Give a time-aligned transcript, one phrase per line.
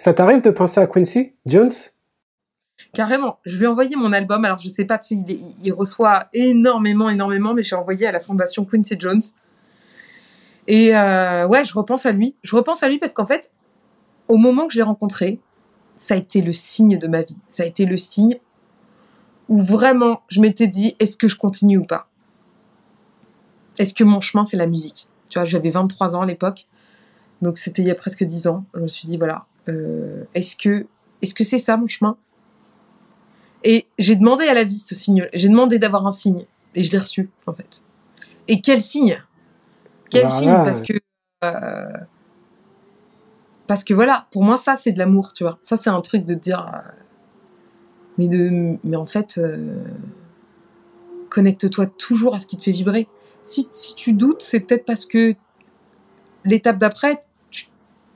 [0.00, 1.70] Ça t'arrive de penser à Quincy Jones?
[2.94, 3.38] Carrément.
[3.44, 4.46] Je lui ai envoyé mon album.
[4.46, 8.64] Alors, je sais pas s'il il reçoit énormément, énormément, mais j'ai envoyé à la fondation
[8.64, 9.20] Quincy Jones.
[10.66, 12.34] Et euh, ouais, je repense à lui.
[12.42, 13.52] Je repense à lui parce qu'en fait,
[14.26, 15.38] au moment que je l'ai rencontré,
[15.98, 17.36] ça a été le signe de ma vie.
[17.50, 18.40] Ça a été le signe
[19.50, 22.08] où vraiment je m'étais dit, est-ce que je continue ou pas?
[23.78, 25.08] Est-ce que mon chemin, c'est la musique?
[25.28, 26.68] Tu vois, j'avais 23 ans à l'époque.
[27.42, 28.64] Donc, c'était il y a presque 10 ans.
[28.72, 30.86] Je me suis dit, voilà, euh, est-ce que
[31.22, 32.16] est-ce que c'est ça mon chemin?
[33.62, 35.28] Et j'ai demandé à la vie ce signe.
[35.34, 36.46] J'ai demandé d'avoir un signe.
[36.74, 37.82] Et je l'ai reçu, en fait.
[38.48, 39.22] Et quel signe?
[40.08, 40.36] Quel Voilà.
[40.38, 40.52] signe?
[40.52, 40.94] Parce que...
[41.44, 41.98] euh,
[43.66, 45.58] parce que voilà, pour moi, ça, c'est de l'amour, tu vois.
[45.62, 46.70] Ça, c'est un truc de dire...
[46.74, 46.78] euh,
[48.16, 49.40] mais, de, mais en fait,
[51.28, 53.08] connecte-toi toujours à ce qui te fait vibrer.
[53.44, 55.34] Si, si tu doutes, c'est peut-être parce que
[56.44, 57.24] l'étape d'après,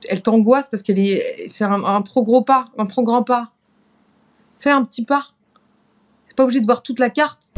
[0.09, 3.51] elle t'angoisse parce qu'elle est, c'est un, trop gros pas, un trop grand pas.
[4.59, 5.33] Fais un petit pas.
[6.27, 7.53] T'es pas obligé de voir toute la carte.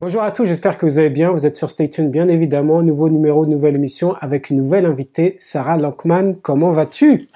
[0.00, 1.32] Bonjour à tous, j'espère que vous allez bien.
[1.32, 2.82] Vous êtes sur Stay Tuned, bien évidemment.
[2.82, 6.36] Nouveau numéro, nouvelle émission avec une nouvelle invitée, Sarah Lankman.
[6.40, 7.28] Comment vas-tu?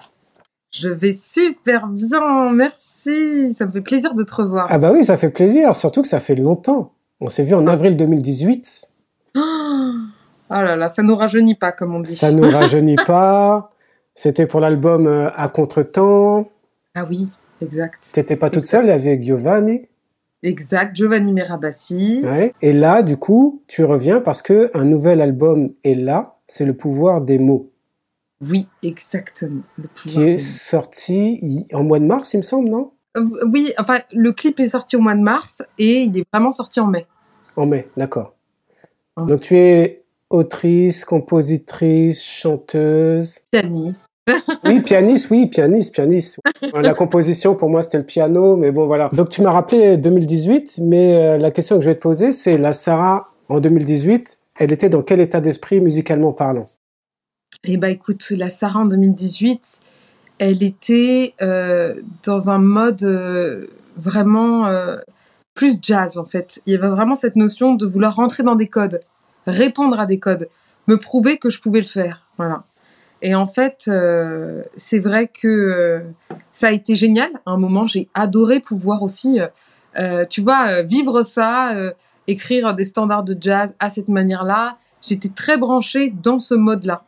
[0.72, 3.54] Je vais super bien, merci.
[3.58, 4.66] Ça me fait plaisir de te revoir.
[4.70, 6.92] Ah bah oui, ça fait plaisir, surtout que ça fait longtemps.
[7.20, 8.90] On s'est vu en avril 2018.
[9.36, 9.40] Oh
[10.48, 12.16] là là, ça nous rajeunit pas, comme on dit.
[12.16, 13.72] Ça ne rajeunit pas.
[14.14, 16.48] C'était pour l'album euh, À contre-temps.
[16.94, 17.28] Ah oui,
[17.60, 18.10] exact.
[18.12, 19.88] T'étais pas toute seule, il y avait Giovanni.
[20.42, 22.22] Exact, Giovanni Merabassi.
[22.24, 22.52] Ouais.
[22.62, 26.38] Et là, du coup, tu reviens parce que un nouvel album est là.
[26.46, 27.71] C'est le pouvoir des mots,
[28.42, 29.62] Oui, exactement.
[29.78, 32.90] Le qui est des- sorti en mois de mars, il me semble, non?
[33.16, 36.50] Euh, Oui, enfin, le clip est sorti au mois de mars et il est vraiment
[36.50, 37.06] sorti en mai.
[37.56, 38.34] En mai, d'accord.
[39.16, 43.38] En Donc tu es autrice, compositrice, chanteuse.
[43.50, 44.06] Pianiste.
[44.64, 46.38] Oui, pianiste, oui, pianiste, pianiste.
[46.80, 49.08] La composition, pour moi, c'était le piano, mais bon, voilà.
[49.12, 52.56] Donc tu m'as rappelé 2018, mais euh, la question que je vais te poser, c'est
[52.56, 56.68] la Sarah en 2018, elle était dans quel état d'esprit musicalement parlant?
[57.64, 59.80] Eh ben, écoute, la Sarah en 2018,
[60.38, 64.96] elle était euh, dans un mode euh, vraiment euh,
[65.54, 66.60] plus jazz, en fait.
[66.66, 69.00] Il y avait vraiment cette notion de vouloir rentrer dans des codes,
[69.46, 70.48] répondre à des codes,
[70.88, 72.26] me prouver que je pouvais le faire.
[72.36, 72.64] Voilà.
[73.22, 76.00] Et en fait, euh, c'est vrai que euh,
[76.50, 77.30] ça a été génial.
[77.46, 79.40] À un moment, j'ai adoré pouvoir aussi,
[79.96, 81.70] euh, tu vois, vivre ça,
[82.26, 84.78] écrire des standards de jazz à cette manière-là.
[85.00, 87.04] J'étais très branchée dans ce mode-là.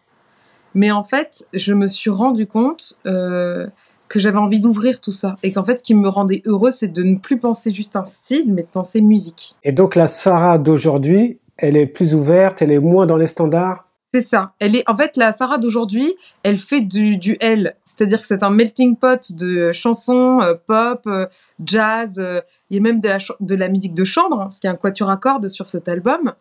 [0.74, 3.66] Mais en fait, je me suis rendu compte euh,
[4.08, 5.36] que j'avais envie d'ouvrir tout ça.
[5.42, 8.04] Et qu'en fait, ce qui me rendait heureuse, c'est de ne plus penser juste un
[8.04, 9.54] style, mais de penser musique.
[9.62, 13.84] Et donc la Sarah d'aujourd'hui, elle est plus ouverte, elle est moins dans les standards?
[14.12, 14.52] C'est ça.
[14.60, 16.14] Elle est, en fait, la Sarah d'aujourd'hui,
[16.44, 17.74] elle fait du, du elle.
[17.84, 21.26] C'est-à-dire que c'est un melting pot de chansons, euh, pop, euh,
[21.64, 22.24] jazz.
[22.70, 24.70] il y a même de la, de la musique de chambre, hein, parce qu'il y
[24.70, 26.32] a un quatuor à cordes sur cet album.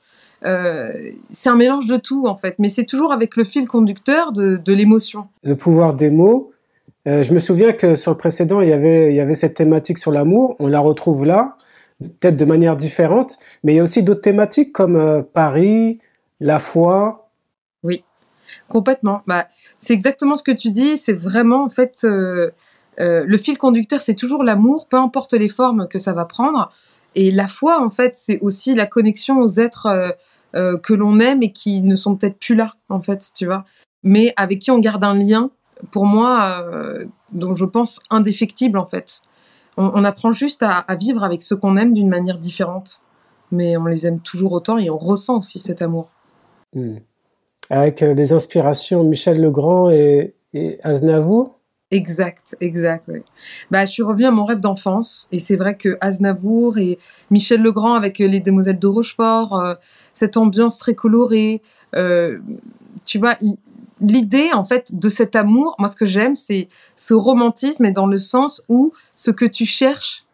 [0.46, 2.56] Euh, c'est un mélange de tout, en fait.
[2.60, 5.28] Mais c'est toujours avec le fil conducteur de, de l'émotion.
[5.44, 6.52] Le pouvoir des mots.
[7.08, 9.56] Euh, je me souviens que sur le précédent, il y avait, il y avait cette
[9.56, 10.56] thématique sur l'amour.
[10.60, 11.58] On la retrouve là,
[12.00, 16.00] peut-être de manière différente, mais il y a aussi d'autres thématiques comme euh, Paris,
[16.40, 17.20] la foi.
[18.68, 19.22] Complètement.
[19.26, 19.48] Bah,
[19.80, 20.98] c'est exactement ce que tu dis.
[20.98, 25.98] C'est vraiment, en fait, le fil conducteur, c'est toujours l'amour, peu importe les formes que
[25.98, 26.72] ça va prendre.
[27.16, 30.16] Et la foi, en fait, c'est aussi la connexion aux êtres
[30.56, 33.46] euh, euh, que l'on aime et qui ne sont peut-être plus là, en fait, tu
[33.46, 33.66] vois.
[34.04, 35.52] Mais avec qui on garde un lien,
[35.92, 39.22] pour moi, euh, dont je pense indéfectible, en fait.
[39.76, 43.02] On, apprend juste à, vivre avec ceux qu'on aime d'une manière différente.
[43.52, 46.10] Mais on les aime toujours autant et on ressent aussi cet amour.
[46.76, 46.98] Hmm.
[47.72, 51.58] Avec euh, des inspirations Michel Legrand et, et Aznavour?
[51.94, 53.08] Exact, exact.
[53.70, 56.98] Bah, je suis revenue à mon rêve d'enfance et c'est vrai que Aznavour et
[57.30, 59.76] Michel Legrand avec euh, les Demoiselles de Rochefort, euh,
[60.16, 61.62] cette ambiance très colorée,
[61.96, 62.40] euh,
[63.06, 63.38] tu vois,
[64.02, 68.08] l'idée en fait de cet amour, moi ce que j'aime c'est ce romantisme et dans
[68.08, 70.26] le sens où ce que tu cherches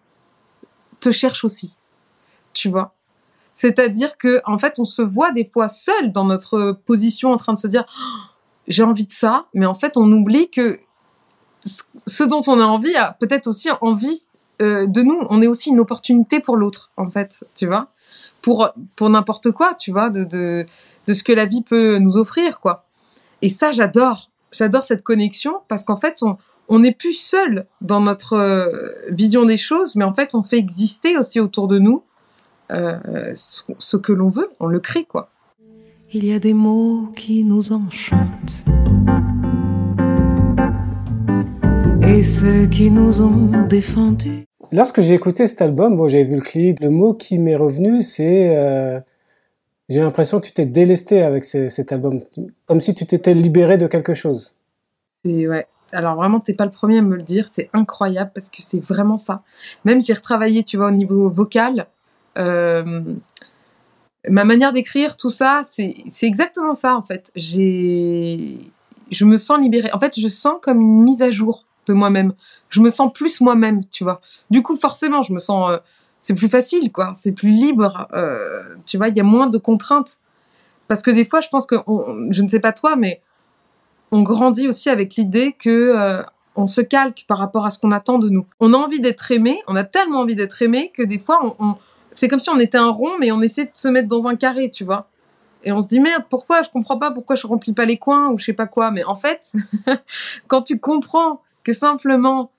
[1.02, 1.76] te cherche aussi,
[2.54, 2.96] tu vois.
[3.54, 7.52] C'est-à-dire que en fait on se voit des fois seul dans notre position en train
[7.52, 8.30] de se dire Oh,
[8.70, 10.80] j'ai envie de ça, mais en fait on oublie que
[11.66, 14.24] ce- ce dont on a envie a peut-être aussi envie
[14.62, 15.20] euh, de nous.
[15.30, 17.88] On est aussi une opportunité pour l'autre, en fait, tu vois,
[18.42, 20.66] pour pour n'importe quoi, tu vois, de, de
[21.08, 22.86] de ce que la vie peut nous offrir, quoi.
[23.42, 24.30] Et ça, j'adore.
[24.52, 26.38] J'adore cette connexion parce qu'en fait, on
[26.72, 30.58] on n'est plus seul dans notre euh, vision des choses, mais en fait, on fait
[30.60, 32.04] exister aussi autour de nous
[32.72, 35.32] euh, ce, que l'on veut, on le crée, quoi.
[36.14, 38.66] Il y a des mots qui nous enchantent.
[42.10, 44.44] Et ceux qui nous ont défendus.
[44.72, 48.02] Lorsque j'ai écouté cet album, bon, j'avais vu le clip, le mot qui m'est revenu,
[48.02, 49.00] c'est euh,
[49.90, 52.20] j'ai l'impression que tu t'es délesté avec cet album,
[52.66, 54.56] comme si tu t'étais libéré de quelque chose.
[55.06, 55.68] C'est ouais.
[55.92, 57.48] Alors vraiment, t'es pas le premier à me le dire.
[57.48, 59.44] C'est incroyable parce que c'est vraiment ça.
[59.86, 61.86] Même j'ai retravaillé, tu vois, au niveau vocal.
[62.40, 63.04] Euh,
[64.28, 67.32] ma manière d'écrire, tout ça, c'est exactement ça en fait.
[67.36, 68.58] J'ai,
[69.12, 69.92] je me sens libérée.
[69.94, 72.34] En fait, je sens comme une mise à jour moi-même.
[72.70, 74.22] Je me sens plus moi-même, tu vois.
[74.50, 75.78] Du coup, forcément, je me sens, euh,
[76.20, 77.14] c'est plus facile, quoi.
[77.16, 78.08] C'est plus libre.
[78.14, 80.20] Euh, tu vois, il y a moins de contraintes.
[80.88, 81.76] Parce que des fois, je pense que,
[82.32, 83.22] je ne sais pas toi, mais
[84.12, 86.24] on grandit aussi avec l'idée que euh,
[86.56, 88.46] on se calque par rapport à ce qu'on attend de nous.
[88.60, 91.76] On a envie d'être aimé, on a tellement envie d'être aimé que des fois, on,
[92.12, 94.36] c'est comme si on était un rond, mais on essaie de se mettre dans un
[94.36, 95.08] carré, tu vois.
[95.64, 96.62] Et on se dit merde, pourquoi?
[96.62, 98.92] Je comprends pas pourquoi je remplis pas les coins ou je sais pas quoi.
[98.92, 99.54] Mais en fait,
[100.48, 102.50] quand tu comprends que simplement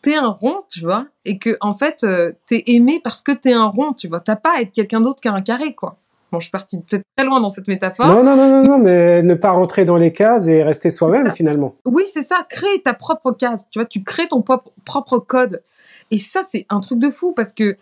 [0.00, 3.52] t'es un rond, tu vois, et que en fait euh, t'es aimé parce que t'es
[3.52, 4.20] un rond, tu vois.
[4.20, 5.96] T'as pas à être quelqu'un d'autre qu'un carré, quoi.
[6.30, 8.06] Bon, je suis partie peut-être très loin dans cette métaphore.
[8.06, 11.32] Non, non, non, non, non, mais ne pas rentrer dans les cases et rester soi-même
[11.32, 11.74] finalement.
[11.84, 12.46] Oui, c'est ça.
[12.48, 13.66] Créer ta propre case.
[13.72, 14.44] Tu vois, tu crées ton
[14.84, 15.64] propre code.
[16.12, 17.76] Et ça, c'est un truc de fou parce que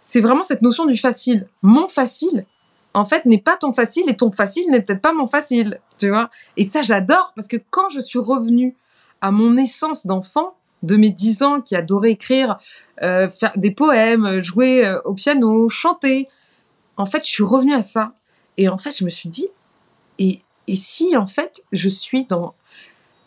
[0.00, 1.46] c'est vraiment cette notion du facile.
[1.62, 2.44] Mon facile,
[2.94, 5.78] en fait, n'est pas ton facile et ton facile n'est peut-être pas mon facile.
[5.98, 6.30] Tu vois.
[6.56, 8.74] Et ça, j'adore parce que quand je suis revenue
[9.22, 12.58] à mon essence d'enfant, de mes dix ans, qui adorait écrire,
[13.02, 16.28] euh, faire des poèmes, jouer euh, au piano, chanter,
[16.96, 18.14] en fait, je suis revenue à ça.
[18.58, 19.48] Et en fait, je me suis dit,
[20.18, 20.42] et,
[20.74, 22.54] si en fait, je suis dans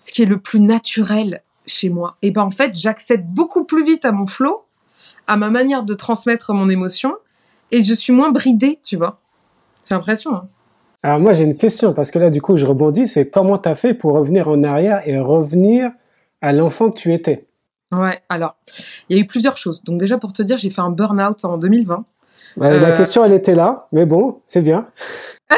[0.02, 3.84] ce qui est le plus naturel chez moi Et ben en fait, j'accède beaucoup plus
[3.84, 4.66] vite à mon flow,
[5.26, 7.16] à ma manière de transmettre mon émotion,
[7.72, 9.20] et je suis moins bridée, tu vois.
[9.88, 10.36] J'ai l'impression.
[10.36, 10.48] Hein.
[11.04, 13.70] Alors moi, j'ai une question, parce que là, du coup, je rebondis, c'est comment tu
[13.70, 15.92] as fait pour revenir en arrière et revenir
[16.42, 17.46] à l'enfant que tu étais?
[17.92, 18.56] Ouais, alors,
[19.10, 19.84] il y a eu plusieurs choses.
[19.84, 22.06] Donc déjà, pour te dire, j'ai fait un burn-out en 2020.
[22.58, 24.88] La euh, question, elle était là, mais bon, c'est bien.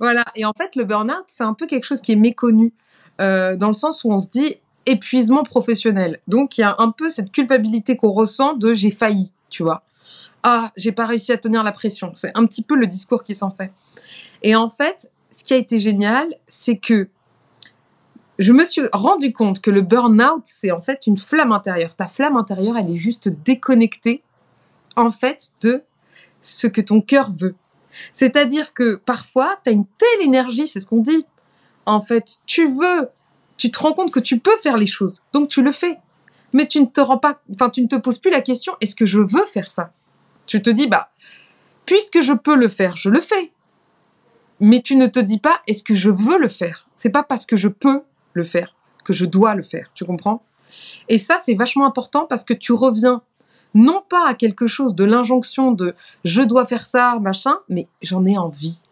[0.00, 0.24] voilà.
[0.36, 2.74] Et en fait, le burn-out, c'est un peu quelque chose qui est méconnu,
[3.20, 4.56] euh, dans le sens où on se dit
[4.86, 6.20] épuisement professionnel.
[6.28, 9.82] Donc, il y a un peu cette culpabilité qu'on ressent de j'ai failli, tu vois.
[10.42, 12.10] Ah, j'ai pas réussi à tenir la pression.
[12.14, 13.70] C'est un petit peu le discours qui s'en fait.
[14.42, 17.08] Et en fait, ce qui a été génial, c'est que
[18.38, 21.94] je me suis rendu compte que le burn-out, c'est en fait une flamme intérieure.
[21.94, 24.22] Ta flamme intérieure, elle est juste déconnectée,
[24.96, 25.82] en fait, de
[26.40, 27.54] ce que ton cœur veut.
[28.12, 31.26] C'est-à-dire que parfois, tu as une telle énergie, c'est ce qu'on dit.
[31.86, 33.08] En fait, tu veux,
[33.56, 35.98] tu te rends compte que tu peux faire les choses, donc tu le fais.
[36.52, 38.94] Mais tu ne te rends pas, enfin, tu ne te poses plus la question, est-ce
[38.94, 39.92] que je veux faire ça?
[40.46, 41.10] Tu te dis, bah,
[41.86, 43.52] puisque je peux le faire, je le fais.
[44.60, 46.86] Mais tu ne te dis pas, est-ce que je veux le faire?
[46.94, 48.02] C'est pas parce que je peux
[48.32, 49.88] le faire que je dois le faire.
[49.94, 50.42] Tu comprends?
[51.08, 53.22] Et ça, c'est vachement important parce que tu reviens
[53.74, 55.94] non pas à quelque chose de l'injonction de
[56.24, 58.82] je dois faire ça, machin, mais j'en ai envie.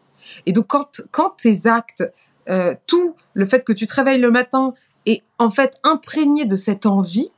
[0.46, 2.04] Et donc quand, quand tes actes,
[2.48, 4.74] euh, tout le fait que tu te réveilles le matin
[5.06, 7.30] est en fait imprégné de cette envie,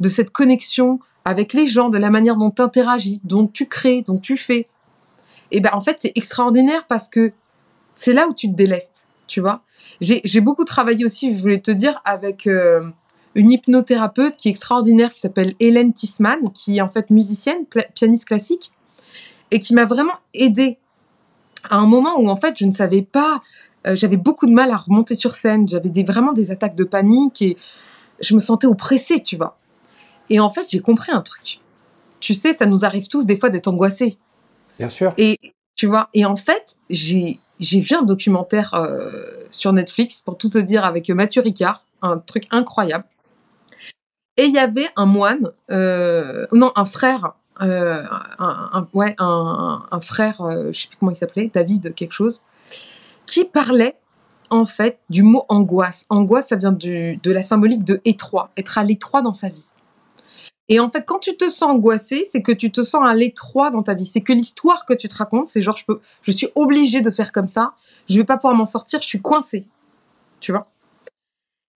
[0.00, 4.02] de cette connexion avec les gens, de la manière dont tu interagis, dont tu crées,
[4.02, 4.68] dont tu fais,
[5.50, 7.32] et ben en fait c'est extraordinaire parce que
[7.96, 9.62] c'est là où tu te délestes, tu vois.
[10.00, 12.88] J'ai beaucoup travaillé aussi, je voulais te dire, avec euh,
[13.34, 18.26] une hypnothérapeute qui est extraordinaire, qui s'appelle Hélène Tisman, qui est en fait musicienne, pianiste
[18.26, 18.70] classique,
[19.50, 20.78] et qui m'a vraiment aidée
[21.70, 23.42] à un moment où en fait je ne savais pas,
[23.86, 26.84] euh, j'avais beaucoup de mal à remonter sur scène, j'avais des, vraiment des attaques de
[26.84, 27.56] panique et
[28.20, 29.58] je me sentais oppressée, tu vois.
[30.28, 31.60] Et en fait j'ai compris un truc.
[32.20, 34.18] Tu sais, ça nous arrive tous des fois d'être angoissés.
[34.78, 35.14] Bien sûr.
[35.16, 35.38] Et
[35.74, 39.10] tu vois, et en fait j'ai j'ai vu un documentaire euh,
[39.50, 43.04] sur Netflix pour tout te dire avec Mathieu Ricard, un truc incroyable.
[44.36, 48.02] Et il y avait un moine, euh, non, un frère, euh,
[48.38, 50.36] un, frère,
[50.72, 52.42] je sais plus comment il s'appelait, David quelque chose,
[53.24, 53.96] qui parlait
[54.50, 56.04] en fait du mot angoisse.
[56.10, 59.68] Angoisse, ça vient de la symbolique de étroit, être à l'étroit dans sa vie.
[60.68, 63.70] Et en fait, quand tu te sens angoissé, c'est que tu te sens à l'étroit
[63.70, 64.06] dans ta vie.
[64.06, 65.84] C'est que l'histoire que tu te racontes, c'est genre, je,
[66.22, 67.74] je suis obligé de faire comme ça,
[68.08, 69.66] je vais pas pouvoir m'en sortir, je suis coincé.
[70.40, 70.68] Tu vois?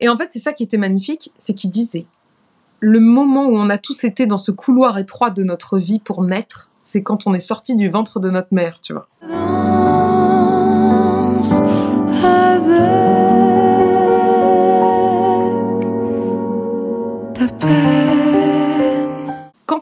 [0.00, 2.06] Et en fait, c'est ça qui était magnifique, c'est qu'il disait,
[2.80, 6.24] le moment où on a tous été dans ce couloir étroit de notre vie pour
[6.24, 9.08] naître, c'est quand on est sorti du ventre de notre mère, tu vois.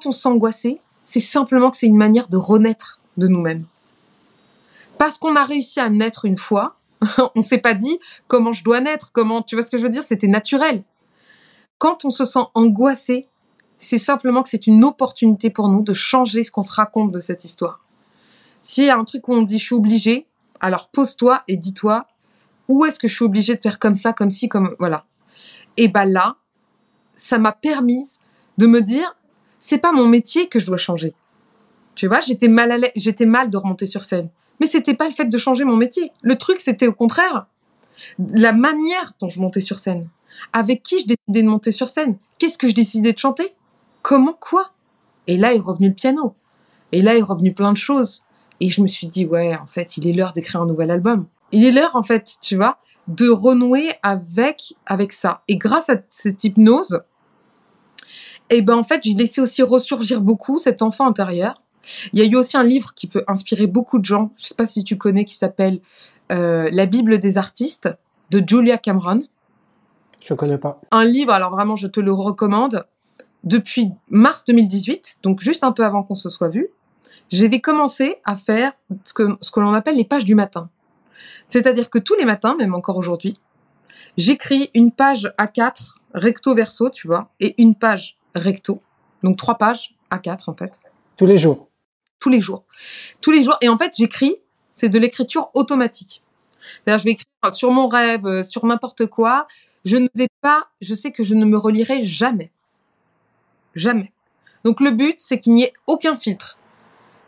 [0.08, 3.64] On s'angoissait, c'est simplement que c'est une manière de renaître de nous-mêmes.
[4.98, 6.76] Parce qu'on a réussi à naître une fois,
[7.34, 9.88] on s'est pas dit comment je dois naître, comment, tu vois ce que je veux
[9.88, 10.82] dire, c'était naturel.
[11.78, 13.28] Quand on se sent angoissé,
[13.78, 17.20] c'est simplement que c'est une opportunité pour nous de changer ce qu'on se raconte de
[17.20, 17.84] cette histoire.
[18.62, 20.26] S'il y a un truc où on dit je suis obligé,
[20.60, 22.06] alors pose-toi et dis-toi
[22.66, 25.06] où est-ce que je suis obligé de faire comme ça, comme ci, comme voilà.
[25.76, 26.36] Et ben là,
[27.14, 28.18] ça m'a permis
[28.58, 29.16] de me dire
[29.58, 31.14] c'est pas mon métier que je dois changer.
[31.94, 34.28] Tu vois, j'étais mal à j'étais mal de remonter sur scène.
[34.60, 36.12] Mais c'était pas le fait de changer mon métier.
[36.22, 37.46] Le truc, c'était au contraire
[38.34, 40.08] la manière dont je montais sur scène.
[40.52, 42.16] Avec qui je décidais de monter sur scène?
[42.38, 43.54] Qu'est-ce que je décidais de chanter?
[44.02, 44.36] Comment?
[44.38, 44.70] Quoi?
[45.26, 46.34] Et là est revenu le piano.
[46.92, 48.22] Et là est revenu plein de choses.
[48.60, 51.26] Et je me suis dit, ouais, en fait, il est l'heure d'écrire un nouvel album.
[51.52, 55.42] Il est l'heure, en fait, tu vois, de renouer avec, avec ça.
[55.48, 57.02] Et grâce à cette hypnose,
[58.50, 61.60] et eh ben, en fait, j'ai laissé aussi ressurgir beaucoup cet enfant intérieur.
[62.12, 64.32] Il y a eu aussi un livre qui peut inspirer beaucoup de gens.
[64.38, 65.80] Je sais pas si tu connais, qui s'appelle
[66.32, 67.90] euh, La Bible des artistes
[68.30, 69.22] de Julia Cameron.
[70.20, 70.80] Je connais pas.
[70.90, 72.86] Un livre, alors vraiment, je te le recommande.
[73.44, 76.68] Depuis mars 2018, donc juste un peu avant qu'on se soit vu,
[77.30, 78.72] j'avais commencé à faire
[79.04, 80.70] ce que, ce que l'on appelle les pages du matin.
[81.46, 83.38] C'est-à-dire que tous les matins, même encore aujourd'hui,
[84.16, 88.80] j'écris une page A4 recto verso, tu vois, et une page recto.
[89.22, 90.80] Donc trois pages A4 en fait.
[91.16, 91.68] Tous les jours.
[92.20, 92.64] Tous les jours.
[93.20, 93.56] Tous les jours.
[93.60, 94.36] Et en fait, j'écris,
[94.72, 96.22] c'est de l'écriture automatique.
[96.60, 99.46] C'est-à-dire, je vais écrire sur mon rêve, euh, sur n'importe quoi,
[99.84, 102.50] je ne vais pas, je sais que je ne me relierai jamais.
[103.74, 104.12] Jamais.
[104.64, 106.58] Donc le but, c'est qu'il n'y ait aucun filtre.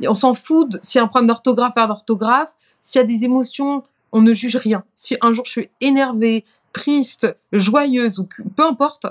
[0.06, 2.54] on s'en fout s'il y a un problème d'orthographe, pas d'orthographe.
[2.82, 4.84] S'il y a des émotions, on ne juge rien.
[4.94, 9.06] Si un jour je suis énervée, triste, joyeuse ou peu importe,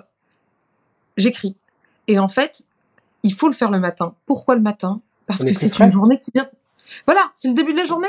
[1.18, 1.56] j'écris.
[2.10, 2.64] Et en fait,
[3.22, 4.16] il faut le faire le matin.
[4.26, 5.00] Pourquoi le matin?
[5.28, 6.50] Parce que c'est une journée qui vient.
[7.06, 8.08] Voilà, c'est le début de la journée.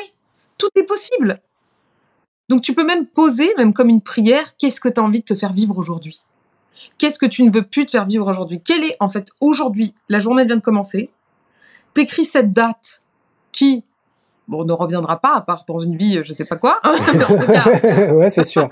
[0.56, 1.40] Tout est possible.
[2.48, 5.24] Donc tu peux même poser, même comme une prière, qu'est-ce que tu as envie de
[5.26, 6.22] te faire vivre aujourd'hui?
[6.96, 8.62] Qu'est-ce que tu ne veux plus te faire vivre aujourd'hui?
[8.64, 11.10] Quelle est en fait aujourd'hui La journée vient de commencer?
[11.92, 13.02] T'écris cette date
[13.52, 13.84] qui,
[14.48, 16.80] bon, ne reviendra pas à part dans une vie, je sais pas quoi.
[16.84, 16.94] Hein,
[18.14, 18.66] ouais, c'est sûr.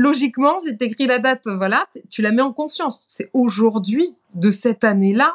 [0.00, 3.04] Logiquement, si t'écris la date, voilà, tu la mets en conscience.
[3.06, 5.34] C'est aujourd'hui de cette année-là.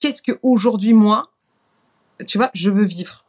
[0.00, 1.30] Qu'est-ce que aujourd'hui moi,
[2.26, 3.24] tu vois, je veux vivre?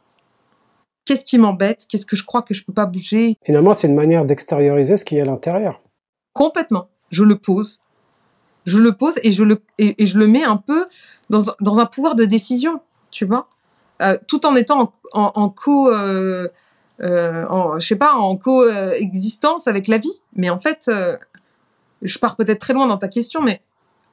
[1.04, 1.86] Qu'est-ce qui m'embête?
[1.88, 3.36] Qu'est-ce que je crois que je peux pas bouger?
[3.44, 5.80] Finalement, c'est une manière d'extérioriser ce qui est à l'intérieur.
[6.32, 6.88] Complètement.
[7.10, 7.80] Je le pose.
[8.66, 10.86] Je le pose et je le, et, je le mets un peu
[11.30, 12.80] dans, dans, un pouvoir de décision,
[13.12, 13.48] tu vois,
[14.00, 16.48] euh, tout en étant en, en, co, euh,
[17.02, 20.20] euh, en, je sais pas, en coexistence avec la vie.
[20.34, 21.16] Mais en fait, euh,
[22.02, 23.62] je pars peut-être très loin dans ta question, mais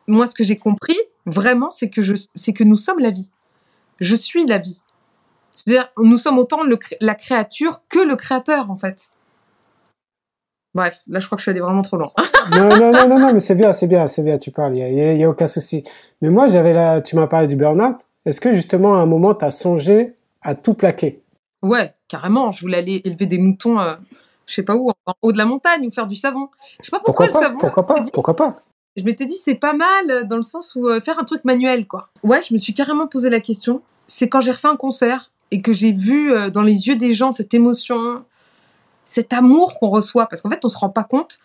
[0.08, 3.30] moi, ce que j'ai compris vraiment, c'est que je, c'est que nous sommes la vie.
[4.00, 4.82] Je suis la vie.
[5.54, 9.10] C'est-à-dire, nous sommes autant le, la créature que le créateur, en fait.
[10.74, 12.12] Bref, là, je crois que je suis allée vraiment trop loin.
[12.52, 14.96] non, non, non, non, non, mais c'est bien, c'est bien, c'est bien, tu parles, il
[14.96, 15.84] n'y a, y a, aucun souci.
[16.22, 17.98] Mais moi, j'avais là, tu m'as parlé du burn-out.
[18.26, 21.22] Est-ce que justement, à un moment, tu as songé à tout plaquer?
[21.62, 22.52] Ouais, carrément.
[22.52, 23.96] Je voulais aller élever des moutons, euh,
[24.46, 26.50] je sais pas où, en haut de la montagne ou faire du savon.
[26.82, 27.60] Je sais pas pourquoi, pourquoi le savon.
[27.60, 28.64] Pourquoi pas Pourquoi pas
[28.98, 31.46] Je m'étais dit, c'est pas mal euh, dans le sens où euh, faire un truc
[31.46, 32.10] manuel, quoi.
[32.24, 33.82] Ouais, je me suis carrément posé la question.
[34.08, 37.14] C'est quand j'ai refait un concert et que j'ai vu euh, dans les yeux des
[37.14, 38.26] gens cette émotion,
[39.06, 41.40] cet amour qu'on reçoit, parce qu'en fait, on se rend pas compte,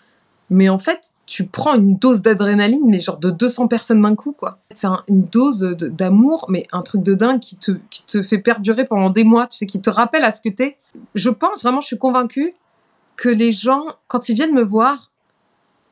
[0.50, 4.32] mais en fait, tu prends une dose d'adrénaline, mais genre de 200 personnes d'un coup,
[4.32, 4.58] quoi.
[4.72, 8.84] C'est une dose d'amour, mais un truc de dingue qui te, qui te fait perdurer
[8.84, 10.76] pendant des mois, tu sais, qui te rappelle à ce que t'es.
[11.14, 12.54] Je pense vraiment, je suis convaincue
[13.16, 15.10] que les gens, quand ils viennent me voir,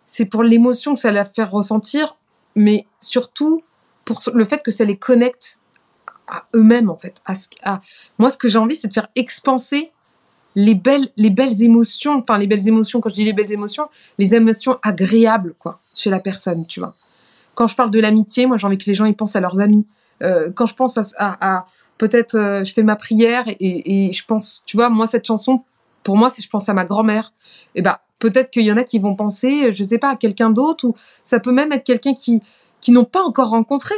[0.06, 2.16] c'est pour l'émotion que ça les fait ressentir,
[2.54, 3.62] mais surtout
[4.04, 5.60] pour le fait que ça les connecte
[6.28, 7.22] à eux-mêmes en fait.
[7.64, 7.80] À.
[8.18, 9.92] Moi, ce que j'ai envie, c'est de faire expanser
[10.54, 12.18] les belles, les belles émotions.
[12.18, 13.00] Enfin, les belles émotions.
[13.00, 16.94] Quand je dis les belles émotions, les émotions agréables quoi, chez la personne, tu vois.
[17.54, 19.61] Quand je parle de l'amitié, moi, j'ai envie que les gens ils pensent à leurs
[19.61, 19.87] amis.
[20.23, 21.66] Euh, quand je pense à, à,
[21.99, 25.64] peut-être, euh, je fais ma prière et, et, je pense, tu vois, moi cette chanson,
[26.02, 27.32] pour moi, c'est je pense à ma grand-mère.
[27.75, 30.50] Eh ben, peut-être qu'il y en a qui vont penser, je sais pas, à quelqu'un
[30.50, 30.94] d'autre ou
[31.25, 32.40] ça peut même être quelqu'un qui
[32.80, 33.94] qui n'ont pas encore rencontré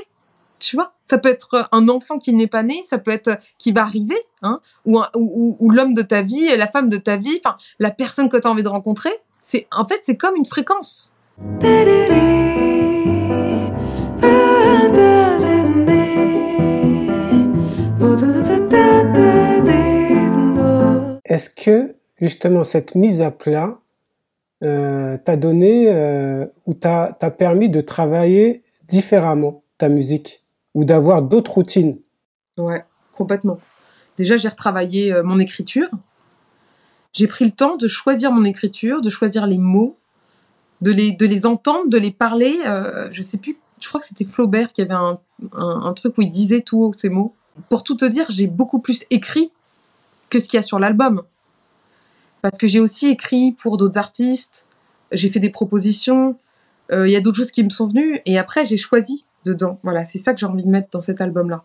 [0.64, 0.92] tu vois.
[1.04, 4.18] Ça peut être un enfant qui n'est pas né, ça peut être qui va arriver,
[4.42, 8.28] hein, ou, ou, l'homme de ta vie, la femme de ta vie, enfin la personne
[8.28, 9.12] que tu as envie de rencontrer.
[9.42, 11.12] C'est en fait c'est comme une fréquence.
[21.24, 23.78] Est-ce que justement cette mise à plat
[24.62, 30.43] euh, t'a donné euh, ou t'a permis de travailler différemment ta musique?
[30.74, 31.98] Ou d'avoir d'autres routines
[32.56, 32.84] Ouais,
[33.16, 33.58] complètement.
[34.16, 35.88] Déjà, j'ai retravaillé euh, mon écriture.
[37.12, 39.96] J'ai pris le temps de choisir mon écriture, de choisir les mots,
[40.80, 42.58] de les, de les entendre, de les parler.
[42.66, 45.18] Euh, je sais plus, je crois que c'était Flaubert qui avait un,
[45.52, 47.34] un, truc où il disait tout haut ces mots.
[47.68, 49.52] Pour tout te dire, j'ai beaucoup plus écrit
[50.28, 51.22] que ce qu'il y a sur l'album.
[52.42, 54.66] Parce que j'ai aussi écrit pour d'autres artistes,
[55.12, 56.36] j'ai fait des propositions,
[56.92, 59.78] euh, il y a d'autres choses qui me sont venues, et après j'ai choisi dedans.
[59.82, 61.62] Voilà, c'est ça que j'ai envie de mettre dans cet album-là.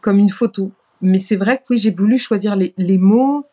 [0.00, 0.70] Comme une photo.
[1.00, 3.44] Mais c'est vrai que oui, j'ai voulu choisir les, les mots.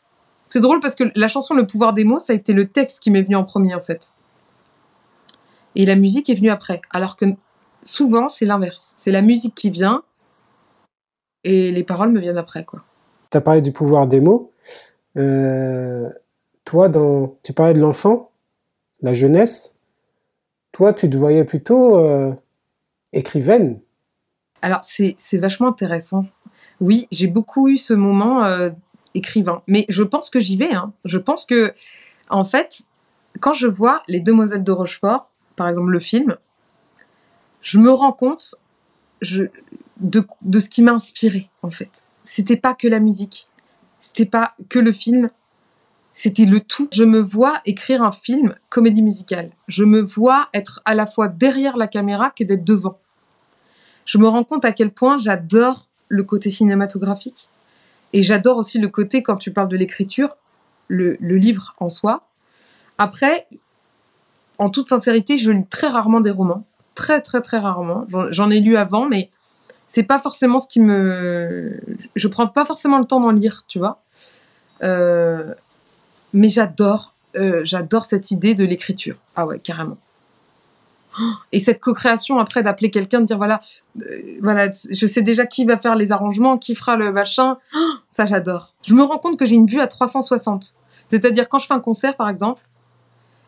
[0.47, 3.01] C'est drôle parce que la chanson Le pouvoir des mots, ça a été le texte
[3.01, 4.13] qui m'est venu en premier en fait.
[5.75, 6.81] Et la musique est venue après.
[6.91, 7.25] Alors que
[7.81, 8.93] souvent, c'est l'inverse.
[8.95, 10.03] C'est la musique qui vient
[11.43, 12.83] et les paroles me viennent après, quoi.
[13.31, 14.51] Tu as parlé du pouvoir des mots.
[15.17, 16.09] Euh,
[16.65, 18.31] toi, dans, tu parlais de l'enfant,
[19.01, 19.77] la jeunesse.
[20.71, 22.33] Toi, tu te voyais plutôt euh,
[23.13, 23.79] écrivaine.
[24.61, 26.25] Alors, c'est vachement intéressant.
[26.79, 28.69] Oui, j'ai beaucoup eu ce moment euh,
[29.13, 29.63] écrivain.
[29.67, 30.73] Mais je pense que j'y vais.
[30.73, 30.93] Hein.
[31.05, 31.73] Je pense que,
[32.29, 32.83] en fait,
[33.39, 36.37] quand je vois Les Demoiselles de Rochefort, par exemple le film,
[37.61, 38.55] je me rends compte
[39.21, 42.03] de, de ce qui m'a inspiré, en fait.
[42.23, 43.47] C'était pas que la musique.
[43.99, 45.29] C'était pas que le film.
[46.21, 46.89] C'était le tout.
[46.91, 49.51] Je me vois écrire un film comédie musicale.
[49.69, 52.99] Je me vois être à la fois derrière la caméra que d'être devant.
[54.03, 57.47] Je me rends compte à quel point j'adore le côté cinématographique.
[58.11, 60.35] Et j'adore aussi le côté, quand tu parles de l'écriture,
[60.89, 62.27] le, livre en soi.
[62.97, 63.47] Après,
[64.57, 66.65] en toute sincérité, je lis très rarement des romans.
[66.95, 68.03] Très, très, très rarement.
[68.09, 69.29] J'en j'en ai lu avant, mais
[69.87, 71.79] c'est pas forcément ce qui me.
[72.17, 74.01] Je prends pas forcément le temps d'en lire, tu vois.
[74.83, 75.53] Euh,
[76.33, 79.17] Mais j'adore, euh, j'adore cette idée de l'écriture.
[79.35, 79.97] Ah ouais, carrément.
[81.51, 83.61] Et cette co-création après d'appeler quelqu'un, de dire voilà,
[84.01, 87.57] euh, voilà, je sais déjà qui va faire les arrangements, qui fera le machin.
[88.11, 88.73] Ça, j'adore.
[88.83, 90.75] Je me rends compte que j'ai une vue à 360.
[91.09, 92.61] C'est-à-dire quand je fais un concert, par exemple,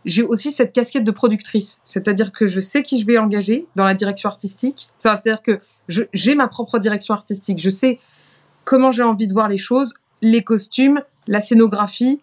[0.06, 1.80] j'ai aussi cette casquette de productrice.
[1.86, 4.90] C'est-à-dire que je sais qui je vais engager dans la direction artistique.
[5.00, 7.60] C'est-à-dire que j'ai ma propre direction artistique.
[7.60, 8.00] Je sais
[8.64, 12.22] comment j'ai envie de voir les choses, les costumes, la scénographie.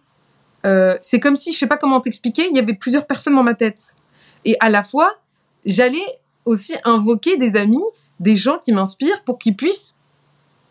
[0.68, 3.42] Euh, c'est comme si, je sais pas comment t'expliquer, il y avait plusieurs personnes dans
[3.42, 3.94] ma tête.
[4.44, 5.14] Et à la fois,
[5.64, 6.04] j'allais
[6.44, 7.82] aussi invoquer des amis,
[8.20, 9.94] des gens qui m'inspirent pour qu'ils puissent.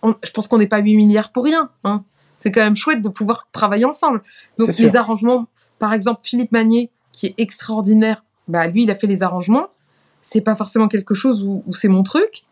[0.04, 1.72] on- je pense qu'on n'est pas 8 milliards pour rien.
[1.84, 2.04] Hein.
[2.38, 4.22] C'est quand même chouette de pouvoir travailler ensemble.
[4.60, 5.48] Donc les arrangements,
[5.80, 9.68] par exemple Philippe Magnier, qui est extraordinaire, bah lui il a fait les arrangements.
[10.22, 12.44] C'est pas forcément quelque chose où, où c'est mon truc.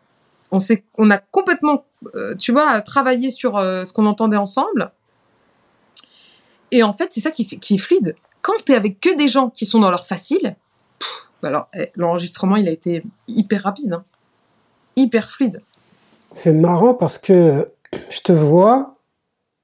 [0.50, 0.58] On
[0.98, 1.84] on a complètement,
[2.16, 4.90] euh, tu vois, travaillé sur euh, ce qu'on entendait ensemble.
[6.70, 8.16] Et en fait, c'est ça qui, est fluide.
[8.42, 10.56] Quand tu es avec que des gens qui sont dans leur facile,
[10.98, 14.04] pff, bah alors eh, l'enregistrement il a été hyper rapide, hein.
[14.96, 15.62] hyper fluide.
[16.32, 17.68] C'est marrant parce que
[18.10, 18.96] je te vois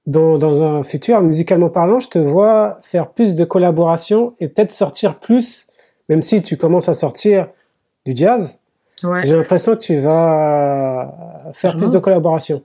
[0.07, 4.73] dans, dans un futur, musicalement parlant, je te vois faire plus de collaborations et peut-être
[4.73, 5.69] sortir plus,
[6.09, 7.49] même si tu commences à sortir
[8.05, 8.61] du jazz.
[9.05, 9.25] Ouais.
[9.25, 11.13] J'ai l'impression que tu vas
[11.53, 12.63] faire plus de collaborations.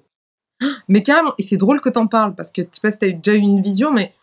[0.87, 3.11] Mais carrément, et c'est drôle que t'en parles parce que je sais pas si t'as
[3.11, 4.13] déjà eu une vision, mais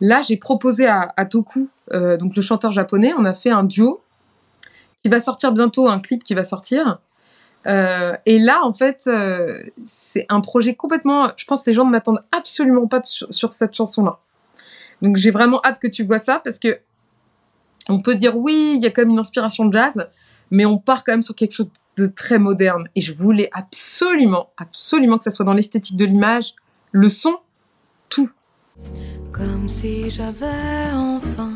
[0.00, 4.02] là j'ai proposé à, Toku, euh, donc le chanteur japonais, on a fait un duo
[5.02, 6.98] qui va sortir bientôt, un clip qui va sortir.
[7.66, 11.28] Euh, et là, en fait, euh, c'est un projet complètement.
[11.36, 14.18] Je pense que les gens ne m'attendent absolument pas sur, cette chanson-là.
[15.02, 16.80] Donc j'ai vraiment hâte que tu vois ça parce que
[17.88, 20.08] on peut dire oui, il y a quand même une inspiration jazz,
[20.50, 22.88] mais on part quand même sur quelque chose de très moderne.
[22.96, 26.54] Et je voulais absolument, absolument que ça soit dans l'esthétique de l'image,
[26.92, 27.36] le son.
[29.32, 31.52] Comme si j'avais enfin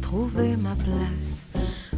[0.00, 1.48] trouvé ma place.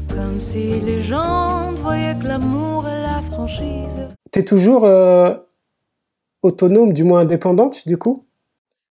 [0.09, 4.09] Comme si les gens voyaient que l'amour et la franchise.
[4.33, 5.35] Tu es toujours euh,
[6.43, 8.25] autonome, du moins indépendante, du coup?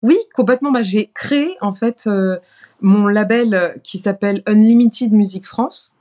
[0.04, 0.72] Oui, complètement.
[0.72, 2.38] Bah, j'ai créé en fait euh,
[2.82, 5.94] mon label euh, qui s'appelle Unlimited Music France,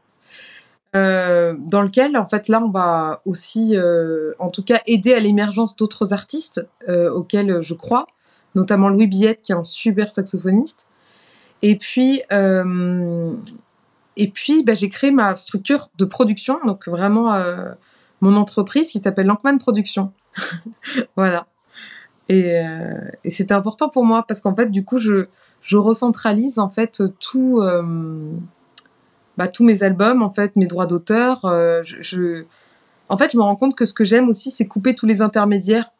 [0.94, 5.20] euh, dans lequel en fait là on va aussi, euh, en tout cas, aider à
[5.20, 8.06] l'émergence d'autres artistes euh, auxquels je crois,
[8.54, 10.86] notamment Louis Billette qui est un super saxophoniste.
[11.62, 13.32] Et puis, euh,
[14.34, 17.72] puis, bah, j'ai créé ma structure de production, donc vraiment euh,
[18.20, 20.12] mon entreprise qui s'appelle Lankman Productions.
[21.16, 21.46] voilà.
[22.28, 25.26] Et, euh, c'était important pour moi parce qu'en fait, du coup, je,
[25.62, 27.82] je recentralise en fait tout, euh,
[29.36, 31.40] bah, tous mes albums, en fait, mes droits d'auteur.
[31.82, 32.44] je-
[33.10, 35.20] en fait, je me rends compte que ce que j'aime aussi, c'est couper tous les
[35.22, 35.90] intermédiaires.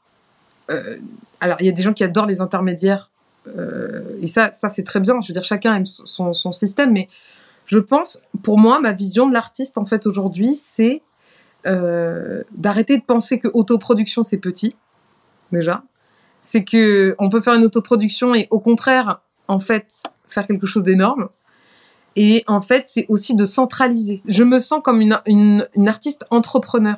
[0.70, 0.96] Euh,
[1.40, 3.10] alors, il y a des gens qui adorent les intermédiaires.
[3.46, 5.20] euh, et ça, ça c'est très bien.
[5.20, 6.92] Je veux dire, chacun aime son, système.
[6.92, 7.08] Mais
[7.66, 11.02] je pense, pour moi, ma vision de l'artiste, en fait, aujourd'hui, c'est
[11.66, 14.76] euh, d'arrêter de penser que autoproduction c'est petit
[15.50, 15.82] déjà.
[16.42, 20.82] C'est que on peut faire une autoproduction et au contraire, en fait, faire quelque chose
[20.82, 21.28] d'énorme.
[22.16, 24.22] Et en fait, c'est aussi de centraliser.
[24.26, 26.96] Je me sens comme une, une, une artiste entrepreneur.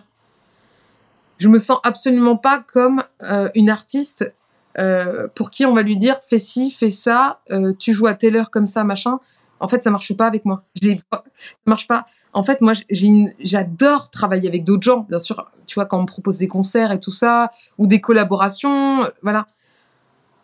[1.39, 4.33] Je me sens absolument pas comme euh, une artiste
[4.79, 8.15] euh, pour qui on va lui dire fais ci, fais ça, euh, tu joues à
[8.15, 9.19] telle heure comme ça, machin.
[9.59, 10.65] En fait, ça marche pas avec moi.
[10.83, 11.23] Ça
[11.65, 12.05] marche pas.
[12.35, 15.07] En fait, moi, j'adore travailler avec d'autres gens.
[15.09, 18.03] Bien sûr, tu vois, quand on me propose des concerts et tout ça, ou des
[18.03, 19.47] collaborations, voilà.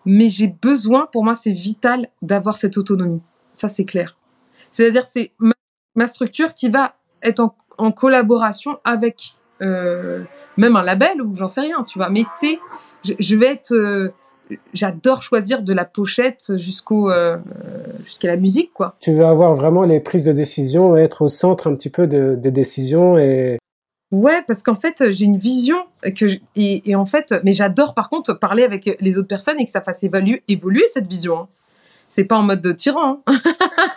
[0.07, 3.21] Mais j'ai besoin, pour moi, c'est vital d'avoir cette autonomie.
[3.53, 4.17] Ça, c'est clair.
[4.71, 10.21] C'est-à-dire, c'est ma, structure qui va être en collaboration avec euh,
[10.57, 12.11] même un label ou j'en sais rien, tu vois.
[12.11, 12.59] Mais c'est,
[13.05, 14.13] je, je, vais être, euh,
[14.75, 17.37] j'adore choisir de la pochette jusqu'au euh,
[18.05, 18.97] jusqu'à la musique quoi.
[19.01, 22.35] Tu veux avoir vraiment les prises de décision, être au centre un petit peu de,
[22.37, 23.59] des décisions et
[24.11, 25.79] Ouais, parce qu'en fait, j'ai une vision
[26.15, 29.65] que et, et, en fait, mais j'adore par contre parler avec les autres personnes et
[29.65, 31.49] que ça fasse évaluer, évoluer cette vision.
[32.15, 33.23] C'est pas en mode de tyran.
[33.27, 33.39] Hein.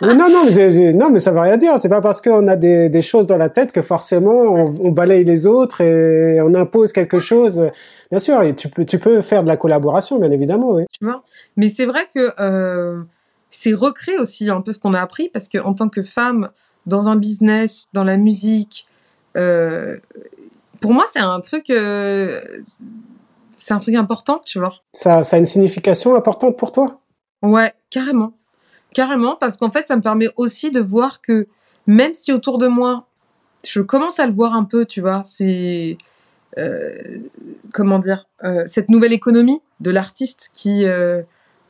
[0.00, 1.78] non, non, mais non, mais ça veut rien dire.
[1.78, 4.90] C'est pas parce qu'on a des, des, choses dans la tête que forcément on, on,
[4.90, 7.68] balaye les autres et on impose quelque chose.
[8.10, 10.70] Bien sûr, et tu peux, tu peux faire de la collaboration, bien évidemment.
[10.70, 10.84] Oui.
[10.98, 11.24] Tu vois?
[11.58, 13.02] Mais c'est vrai que euh,
[13.50, 16.48] c'est recréer aussi un peu ce qu'on a appris parce que en tant que femme
[16.86, 18.86] dans un business, dans la musique,
[19.36, 19.98] euh,
[20.80, 21.68] pour moi c'est un truc.
[21.68, 22.40] Euh,
[23.58, 24.72] c'est un truc important, tu vois.
[24.92, 27.00] Ça, ça a une signification importante pour toi?
[27.42, 28.32] Ouais, carrément.
[28.94, 31.48] Carrément, parce qu'en fait, ça me permet aussi de voir que
[31.86, 33.06] même si autour de moi,
[33.64, 35.98] je commence à le voir un peu, tu vois, c'est.
[36.58, 37.18] Euh,
[37.74, 41.22] comment dire euh, Cette nouvelle économie de l'artiste qui, euh,